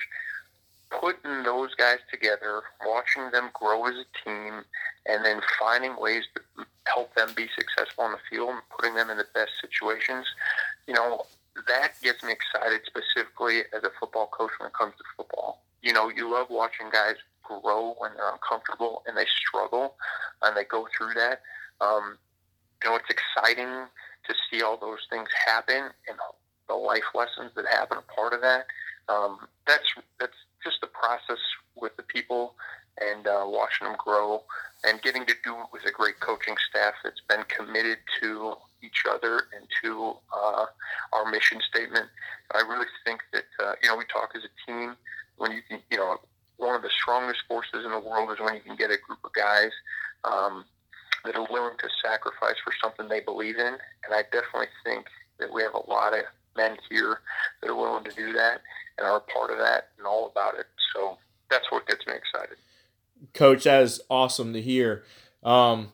putting 0.90 1.44
those 1.44 1.76
guys 1.76 2.00
together, 2.10 2.64
watching 2.86 3.30
them 3.32 3.50
grow 3.54 3.88
as 3.88 3.96
a 3.96 4.08
team, 4.24 4.64
and 5.06 5.26
then 5.26 5.42
finding 5.60 6.00
ways 6.00 6.24
to 6.36 6.64
help 6.86 7.14
them 7.16 7.30
be 7.36 7.48
successful 7.60 8.06
on 8.06 8.14
the 8.14 8.24
field 8.30 8.52
and 8.52 8.62
putting 8.74 8.96
them 8.96 9.10
in 9.10 9.18
the 9.18 9.28
best 9.34 9.52
situations, 9.60 10.26
you 10.88 10.94
know, 10.94 11.26
that 11.68 11.94
gets 12.02 12.24
me 12.24 12.32
excited 12.32 12.82
specifically 12.86 13.60
as 13.76 13.84
a 13.84 13.92
football 14.00 14.28
coach 14.28 14.52
when 14.60 14.68
it 14.68 14.74
comes 14.74 14.94
to 14.98 15.04
football. 15.18 15.62
You 15.82 15.92
know, 15.92 16.10
you 16.10 16.32
love 16.32 16.48
watching 16.50 16.90
guys 16.90 17.16
grow 17.48 17.96
when 17.98 18.12
they're 18.16 18.32
uncomfortable 18.32 19.04
and 19.08 19.18
they 19.18 19.26
struggle 19.26 19.96
and 20.42 20.56
they 20.56 20.64
go 20.64 20.88
through 20.96 21.14
that. 21.16 21.42
Um, 21.82 22.18
you 22.84 22.90
know, 22.90 22.96
it's 22.96 23.10
exciting 23.10 23.88
to 24.28 24.34
see 24.50 24.62
all 24.62 24.78
those 24.78 25.00
things 25.10 25.30
happen 25.46 25.90
and 26.08 26.18
the 26.68 26.76
life 26.76 27.04
lessons 27.14 27.52
that 27.56 27.66
happen 27.68 27.98
a 27.98 28.14
part 28.14 28.34
of 28.34 28.42
that. 28.42 28.66
Um, 29.08 29.48
that's 29.68 29.86
that's 30.20 30.38
just 30.64 30.82
the 30.82 30.88
process 30.88 31.40
with 31.76 31.96
the 31.96 32.04
people 32.04 32.56
and 33.00 33.28
uh, 33.28 33.44
watching 33.46 33.88
them 33.88 33.96
grow 33.98 34.44
and 34.84 35.02
getting 35.02 35.26
to 35.26 35.34
do 35.44 35.54
it 35.54 35.68
with 35.72 35.84
a 35.86 35.92
great 35.92 36.20
coaching 36.20 36.56
staff 36.70 36.94
that's 37.04 37.22
been 37.28 37.44
committed 37.48 37.98
to 38.22 38.56
each 38.82 39.04
other 39.10 39.44
and 39.56 39.68
to 39.84 40.14
uh, 40.34 40.66
our 41.14 41.30
mission 41.30 41.60
statement. 41.70 42.08
I 42.54 42.62
really 42.62 42.88
think 43.06 43.22
that 43.34 43.46
uh, 43.64 43.74
you 43.82 43.90
know 43.90 43.98
we 43.98 44.06
talk 44.06 44.32
as 44.36 44.44
a 44.44 44.72
team 44.72 44.96
when 45.38 45.52
you 45.52 45.62
can 45.68 45.80
you 45.92 45.98
know 45.98 46.18
one 46.58 46.76
of 46.76 46.82
the 46.82 46.92
strongest 47.06 47.42
forces 47.48 47.86
in 47.86 47.92
the 47.92 48.00
world 48.00 48.32
is 48.32 48.40
when 48.40 48.56
you 48.56 48.62
can 48.62 48.76
get 48.76 48.90
a 48.90 48.98
group 48.98 49.20
of 49.24 49.32
guys 49.34 49.70
um, 50.24 50.66
that 51.24 51.36
are 51.36 51.46
willing 51.52 51.78
to 51.78 51.88
sacrifice 52.04 52.56
for 52.64 52.74
something 52.82 53.08
they 53.08 53.22
believe 53.22 53.58
in, 53.58 53.78
and 53.78 54.12
I 54.12 54.24
definitely 54.32 54.74
think 54.84 55.06
that 55.40 55.54
we 55.54 55.62
have 55.62 55.76
a 55.76 55.90
lot 55.90 56.18
of 56.18 56.26
men 56.58 56.78
here 56.90 57.20
that 57.62 57.70
are 57.70 57.76
willing 57.76 58.04
to 58.06 58.12
do 58.12 58.34
that 58.34 58.62
and 58.98 59.06
are 59.06 59.18
a 59.18 59.22
part 59.22 59.52
of 59.52 59.58
that 59.58 59.90
and 59.98 60.08
all 60.08 60.28
about 60.28 60.58
it. 60.58 60.66
So 60.96 61.18
that's 61.50 61.66
what 61.70 61.86
gets 61.88 62.06
me 62.08 62.14
excited. 62.14 62.58
Coach, 63.34 63.66
that 63.66 63.84
is 63.84 64.02
awesome 64.10 64.54
to 64.54 64.62
hear. 64.62 65.04
Um, 65.44 65.92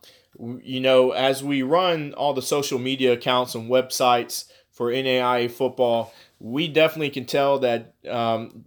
you 0.63 0.79
know, 0.79 1.11
as 1.11 1.43
we 1.43 1.61
run 1.61 2.13
all 2.13 2.33
the 2.33 2.41
social 2.41 2.79
media 2.79 3.13
accounts 3.13 3.53
and 3.53 3.69
websites 3.69 4.45
for 4.71 4.91
NAIA 4.91 5.51
football, 5.51 6.13
we 6.39 6.67
definitely 6.67 7.09
can 7.09 7.25
tell 7.25 7.59
that 7.59 7.93
um, 8.09 8.65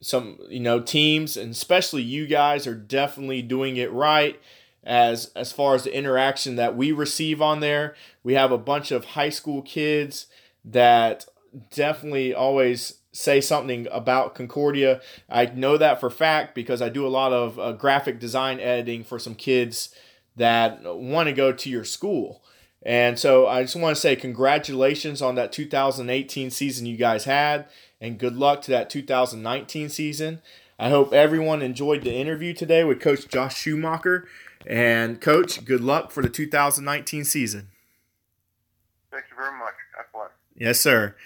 some 0.00 0.38
you 0.48 0.60
know 0.60 0.80
teams 0.80 1.36
and 1.36 1.50
especially 1.50 2.02
you 2.02 2.26
guys 2.26 2.66
are 2.66 2.74
definitely 2.74 3.42
doing 3.42 3.76
it 3.76 3.92
right 3.92 4.40
as 4.84 5.30
as 5.34 5.52
far 5.52 5.74
as 5.74 5.84
the 5.84 5.96
interaction 5.96 6.56
that 6.56 6.76
we 6.76 6.92
receive 6.92 7.42
on 7.42 7.60
there. 7.60 7.94
We 8.22 8.34
have 8.34 8.52
a 8.52 8.58
bunch 8.58 8.90
of 8.90 9.04
high 9.04 9.28
school 9.28 9.62
kids 9.62 10.26
that 10.64 11.26
definitely 11.70 12.34
always 12.34 12.98
say 13.12 13.40
something 13.40 13.88
about 13.90 14.34
Concordia. 14.34 15.00
I 15.28 15.46
know 15.46 15.76
that 15.76 16.00
for 16.00 16.10
fact 16.10 16.54
because 16.54 16.80
I 16.80 16.88
do 16.88 17.06
a 17.06 17.08
lot 17.08 17.32
of 17.32 17.58
uh, 17.58 17.72
graphic 17.72 18.20
design 18.20 18.60
editing 18.60 19.02
for 19.02 19.18
some 19.18 19.34
kids 19.34 19.94
that 20.36 20.82
want 20.84 21.28
to 21.28 21.32
go 21.32 21.52
to 21.52 21.70
your 21.70 21.84
school. 21.84 22.42
And 22.82 23.18
so 23.18 23.46
I 23.46 23.62
just 23.62 23.76
want 23.76 23.96
to 23.96 24.00
say 24.00 24.16
congratulations 24.16 25.20
on 25.20 25.34
that 25.34 25.52
2018 25.52 26.50
season 26.50 26.86
you 26.86 26.96
guys 26.96 27.24
had, 27.24 27.66
and 28.00 28.18
good 28.18 28.36
luck 28.36 28.62
to 28.62 28.70
that 28.70 28.88
2019 28.88 29.88
season. 29.88 30.40
I 30.78 30.90
hope 30.90 31.12
everyone 31.12 31.60
enjoyed 31.60 32.04
the 32.04 32.14
interview 32.14 32.54
today 32.54 32.84
with 32.84 33.00
Coach 33.00 33.26
Josh 33.28 33.56
Schumacher. 33.56 34.28
And, 34.66 35.20
Coach, 35.20 35.64
good 35.64 35.80
luck 35.80 36.12
for 36.12 36.22
the 36.22 36.28
2019 36.28 37.24
season. 37.24 37.68
Thank 39.10 39.24
you 39.30 39.36
very 39.36 39.58
much. 39.58 39.74
God 39.96 40.04
bless. 40.12 40.30
Yes, 40.54 40.80
sir. 40.80 41.16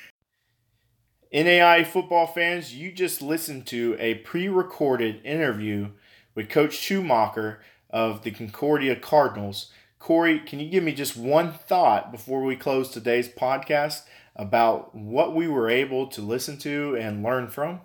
NAIA 1.34 1.86
football 1.86 2.26
fans, 2.26 2.74
you 2.74 2.92
just 2.92 3.22
listened 3.22 3.66
to 3.66 3.96
a 3.98 4.14
pre 4.16 4.48
recorded 4.48 5.20
interview 5.24 5.90
with 6.34 6.48
Coach 6.48 6.74
Schumacher 6.74 7.60
of 7.90 8.22
the 8.22 8.30
Concordia 8.30 8.96
Cardinals. 8.96 9.70
Corey, 10.02 10.40
can 10.40 10.58
you 10.58 10.68
give 10.68 10.82
me 10.82 10.92
just 10.92 11.16
one 11.16 11.52
thought 11.52 12.10
before 12.10 12.42
we 12.42 12.56
close 12.56 12.88
today's 12.88 13.28
podcast 13.28 14.00
about 14.34 14.92
what 14.96 15.32
we 15.32 15.46
were 15.46 15.70
able 15.70 16.08
to 16.08 16.20
listen 16.20 16.58
to 16.58 16.96
and 16.96 17.22
learn 17.22 17.46
from? 17.46 17.82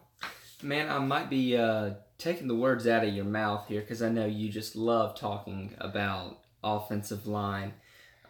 Man, 0.64 0.90
I 0.90 0.98
might 0.98 1.30
be 1.30 1.56
uh, 1.56 1.92
taking 2.18 2.48
the 2.48 2.56
words 2.56 2.88
out 2.88 3.04
of 3.04 3.14
your 3.14 3.24
mouth 3.24 3.68
here 3.68 3.82
because 3.82 4.02
I 4.02 4.10
know 4.10 4.26
you 4.26 4.50
just 4.50 4.76
love 4.76 5.16
talking 5.16 5.76
about 5.78 6.40
offensive 6.64 7.28
line. 7.28 7.76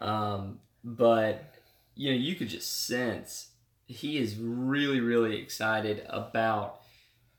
Um, 0.02 0.60
but, 0.84 1.56
you 1.95 2.12
know, 2.12 2.17
you 2.17 2.36
could 2.36 2.50
just 2.50 2.88
sense 2.88 3.52
he 3.86 4.17
is 4.17 4.36
really, 4.36 5.00
really 5.00 5.38
excited 5.38 6.06
about 6.10 6.82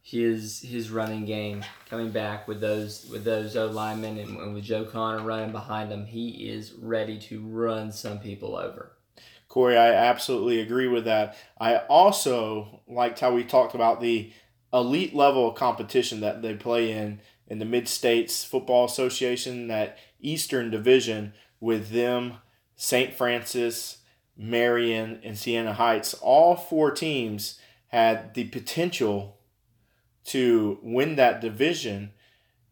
his 0.03 0.61
his 0.61 0.91
running 0.91 1.25
game 1.25 1.65
coming 1.89 2.11
back 2.11 2.49
with 2.49 2.61
those 2.61 3.07
with 3.11 3.25
those 3.25 3.57
O 3.57 3.67
linemen 3.67 4.19
and, 4.19 4.39
and 4.39 4.55
with 4.55 4.65
Joe 4.65 4.85
Connor 4.85 5.23
running 5.23 5.53
behind 5.53 5.93
him. 5.93 6.07
He 6.07 6.49
is 6.49 6.73
ready 6.73 7.19
to 7.21 7.41
run 7.47 7.93
some 7.93 8.19
people 8.19 8.57
over. 8.57 8.93
Corey, 9.49 9.77
I 9.77 9.93
absolutely 9.93 10.61
agree 10.61 10.89
with 10.89 11.05
that. 11.07 11.37
I 11.59 11.77
also 11.77 12.83
liked 12.87 13.21
how 13.21 13.33
we 13.33 13.45
talked 13.45 13.75
about 13.75 14.01
the 14.01 14.33
elite 14.73 15.15
level 15.15 15.49
of 15.49 15.55
competition 15.57 16.21
that 16.21 16.43
they 16.43 16.55
play 16.55 16.93
in 16.93 17.21
in 17.47 17.59
the 17.59 17.65
Mid 17.65 17.89
States 17.89 18.45
Football 18.45 18.85
Association, 18.85 19.69
that 19.69 19.99
Eastern 20.21 20.71
Division 20.71 21.33
with 21.61 21.91
them, 21.91 22.35
St. 22.77 23.15
Francis, 23.15 23.99
Marian, 24.37 25.21
and 25.25 25.37
Siena 25.37 25.73
Heights, 25.73 26.15
all 26.15 26.55
four 26.55 26.91
teams 26.91 27.59
had 27.89 28.35
the 28.35 28.45
potential 28.45 29.38
to 30.29 30.79
win 30.83 31.17
that 31.17 31.41
division. 31.41 32.13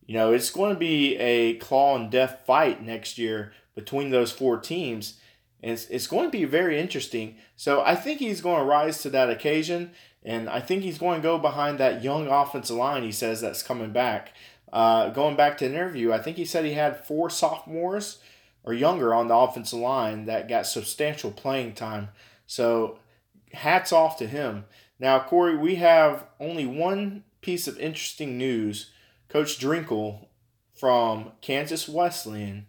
You 0.07 0.15
know, 0.15 0.33
it's 0.33 0.51
going 0.51 0.73
to 0.73 0.79
be 0.79 1.17
a 1.17 1.55
claw 1.55 1.97
and 1.97 2.11
death 2.11 2.43
fight 2.47 2.83
next 2.83 3.19
year 3.19 3.53
between 3.75 4.11
those 4.11 4.33
four 4.33 4.59
teams. 4.59 5.21
And 5.63 5.73
it's, 5.73 5.87
it's 5.87 6.07
going 6.07 6.27
to 6.27 6.31
be 6.31 6.45
very 6.45 6.79
interesting. 6.79 7.37
So 7.57 7.83
I 7.83 7.95
think 7.95 8.19
he's 8.19 8.41
going 8.41 8.61
to 8.61 8.65
rise 8.65 9.03
to 9.03 9.11
that 9.11 9.31
occasion. 9.31 9.93
And 10.23 10.49
I 10.49 10.61
think 10.61 10.83
he's 10.83 10.99
going 10.99 11.21
to 11.21 11.29
go 11.29 11.39
behind 11.39 11.79
that 11.79 12.03
young 12.03 12.29
offensive 12.29 12.77
line 12.77 13.03
he 13.03 13.13
says 13.13 13.41
that's 13.41 13.63
coming 13.63 13.93
back. 13.93 14.33
Uh, 14.73 15.11
going 15.11 15.37
back 15.37 15.57
to 15.59 15.69
the 15.69 15.75
interview, 15.75 16.13
I 16.13 16.19
think 16.19 16.37
he 16.37 16.45
said 16.45 16.65
he 16.65 16.73
had 16.73 17.05
four 17.05 17.31
sophomores 17.31 18.19
or 18.65 18.75
younger 18.75 19.15
on 19.15 19.29
the 19.29 19.37
offensive 19.37 19.79
line 19.79 20.27
that 20.27 20.49
got 20.49 20.67
substantial 20.67 21.31
playing 21.31 21.75
time. 21.75 22.09
So 22.47 22.99
hats 23.53 23.93
off 23.93 24.19
to 24.19 24.27
him. 24.27 24.65
Now, 24.99 25.21
Corey, 25.21 25.57
we 25.57 25.77
have 25.77 26.27
only 26.41 26.67
one 26.67 27.25
piece 27.41 27.67
of 27.67 27.79
interesting 27.79 28.39
news. 28.39 28.91
Coach 29.29 29.59
Drinkall 29.59 30.27
from 30.75 31.33
Kansas 31.41 31.89
Wesleyan 31.89 32.67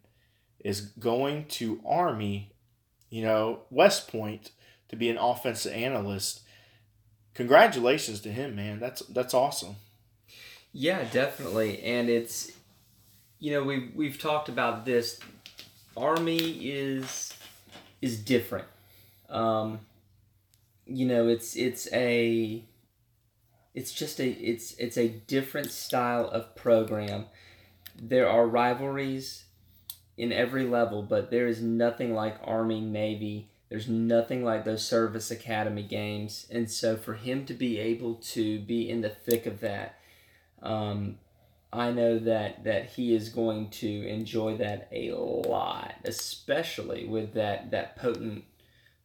is 0.59 0.81
going 0.81 1.45
to 1.45 1.81
Army, 1.87 2.51
you 3.09 3.23
know, 3.23 3.61
West 3.69 4.07
Point 4.09 4.51
to 4.89 4.95
be 4.95 5.09
an 5.09 5.17
offensive 5.17 5.73
analyst. 5.73 6.41
Congratulations 7.33 8.19
to 8.21 8.31
him, 8.31 8.55
man. 8.55 8.79
That's 8.79 9.01
that's 9.01 9.33
awesome. 9.33 9.75
Yeah, 10.73 11.03
definitely. 11.11 11.83
And 11.83 12.09
it's 12.09 12.51
you 13.39 13.51
know, 13.51 13.63
we've 13.63 13.91
we've 13.93 14.19
talked 14.19 14.49
about 14.49 14.85
this 14.85 15.19
Army 15.95 16.37
is 16.69 17.33
is 18.01 18.19
different. 18.19 18.67
Um, 19.29 19.79
you 20.85 21.05
know, 21.05 21.27
it's 21.27 21.55
it's 21.55 21.91
a 21.93 22.63
it's 23.77 23.91
just 23.91 24.19
a 24.19 24.27
it's 24.27 24.73
it's 24.79 24.97
a 24.97 25.07
different 25.07 25.69
style 25.69 26.27
of 26.29 26.55
program. 26.55 27.25
There 27.95 28.27
are 28.27 28.47
rivalries 28.47 29.45
in 30.17 30.31
every 30.31 30.65
level, 30.65 31.03
but 31.03 31.29
there 31.29 31.45
is 31.45 31.61
nothing 31.61 32.15
like 32.15 32.39
Army 32.43 32.81
Navy. 32.81 33.51
There's 33.69 33.87
nothing 33.87 34.43
like 34.43 34.65
those 34.65 34.83
service 34.83 35.29
academy 35.29 35.83
games, 35.83 36.47
and 36.49 36.71
so 36.71 36.97
for 36.97 37.13
him 37.13 37.45
to 37.45 37.53
be 37.53 37.77
able 37.77 38.15
to 38.33 38.59
be 38.61 38.89
in 38.89 39.01
the 39.01 39.09
thick 39.09 39.45
of 39.45 39.59
that, 39.59 39.99
um, 40.63 41.19
I 41.71 41.91
know 41.91 42.17
that 42.17 42.63
that 42.63 42.87
he 42.87 43.13
is 43.13 43.29
going 43.29 43.69
to 43.81 44.07
enjoy 44.07 44.57
that 44.57 44.87
a 44.91 45.11
lot, 45.11 45.93
especially 46.03 47.05
with 47.05 47.35
that 47.35 47.69
that 47.69 47.95
potent 47.95 48.43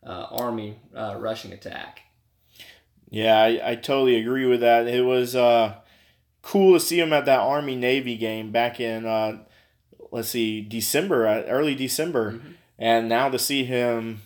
uh, 0.03 0.29
army 0.31 0.79
uh, 0.97 1.17
rushing 1.19 1.53
attack. 1.53 2.01
Yeah, 3.13 3.39
I, 3.39 3.73
I 3.73 3.75
totally 3.75 4.17
agree 4.17 4.47
with 4.47 4.61
that. 4.61 4.89
It 4.89 5.05
was 5.05 5.37
uh, 5.37 5.75
cool 6.41 6.73
to 6.73 6.81
see 6.81 6.99
him 6.99 7.13
at 7.13 7.27
that 7.27 7.41
Army 7.41 7.77
Navy 7.77 8.17
game 8.17 8.51
back 8.51 8.81
in 8.81 9.05
uh, 9.05 9.45
let's 10.11 10.31
see 10.31 10.63
December, 10.63 11.27
uh, 11.27 11.43
early 11.43 11.75
December, 11.75 12.33
mm-hmm. 12.33 12.53
and 12.79 13.11
now 13.11 13.29
to 13.29 13.39
see 13.39 13.65
him 13.65 14.23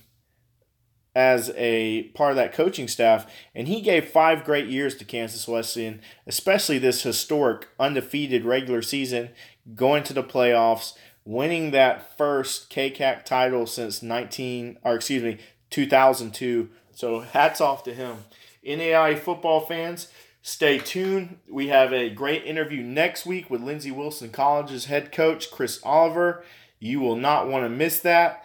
as 1.16 1.50
a 1.56 2.04
part 2.14 2.30
of 2.30 2.36
that 2.36 2.52
coaching 2.52 2.86
staff, 2.86 3.26
and 3.56 3.66
he 3.66 3.80
gave 3.80 4.06
five 4.06 4.44
great 4.44 4.66
years 4.66 4.94
to 4.94 5.04
Kansas 5.04 5.48
Wesleyan, 5.48 6.00
especially 6.28 6.78
this 6.78 7.02
historic 7.02 7.66
undefeated 7.80 8.44
regular 8.44 8.82
season, 8.82 9.30
going 9.74 10.04
to 10.04 10.12
the 10.12 10.22
playoffs, 10.22 10.92
winning 11.24 11.72
that 11.72 12.16
first 12.16 12.70
KCAC 12.70 13.24
title 13.24 13.66
since 13.66 14.00
19 14.00 14.78
or 14.84 14.94
excuse 14.94 15.24
me 15.24 15.38
2002. 15.70 16.68
So 16.92 17.20
hats 17.20 17.60
off 17.60 17.82
to 17.84 17.94
him. 17.94 18.18
NAIA 18.66 19.18
football 19.18 19.60
fans, 19.60 20.08
stay 20.42 20.78
tuned. 20.78 21.38
We 21.48 21.68
have 21.68 21.92
a 21.92 22.10
great 22.10 22.44
interview 22.44 22.82
next 22.82 23.26
week 23.26 23.48
with 23.50 23.62
Lindsey 23.62 23.90
Wilson 23.90 24.30
College's 24.30 24.86
head 24.86 25.12
coach 25.12 25.50
Chris 25.50 25.80
Oliver. 25.82 26.44
You 26.78 27.00
will 27.00 27.16
not 27.16 27.48
want 27.48 27.64
to 27.64 27.68
miss 27.68 28.00
that. 28.00 28.44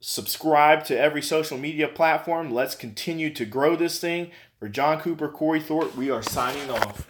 Subscribe 0.00 0.84
to 0.84 0.98
every 0.98 1.22
social 1.22 1.56
media 1.56 1.88
platform. 1.88 2.52
Let's 2.52 2.74
continue 2.74 3.32
to 3.34 3.44
grow 3.44 3.74
this 3.74 3.98
thing. 3.98 4.30
For 4.58 4.68
John 4.68 5.00
Cooper, 5.00 5.28
Corey 5.28 5.60
Thorpe, 5.60 5.96
we 5.96 6.10
are 6.10 6.22
signing 6.22 6.70
off. 6.70 7.08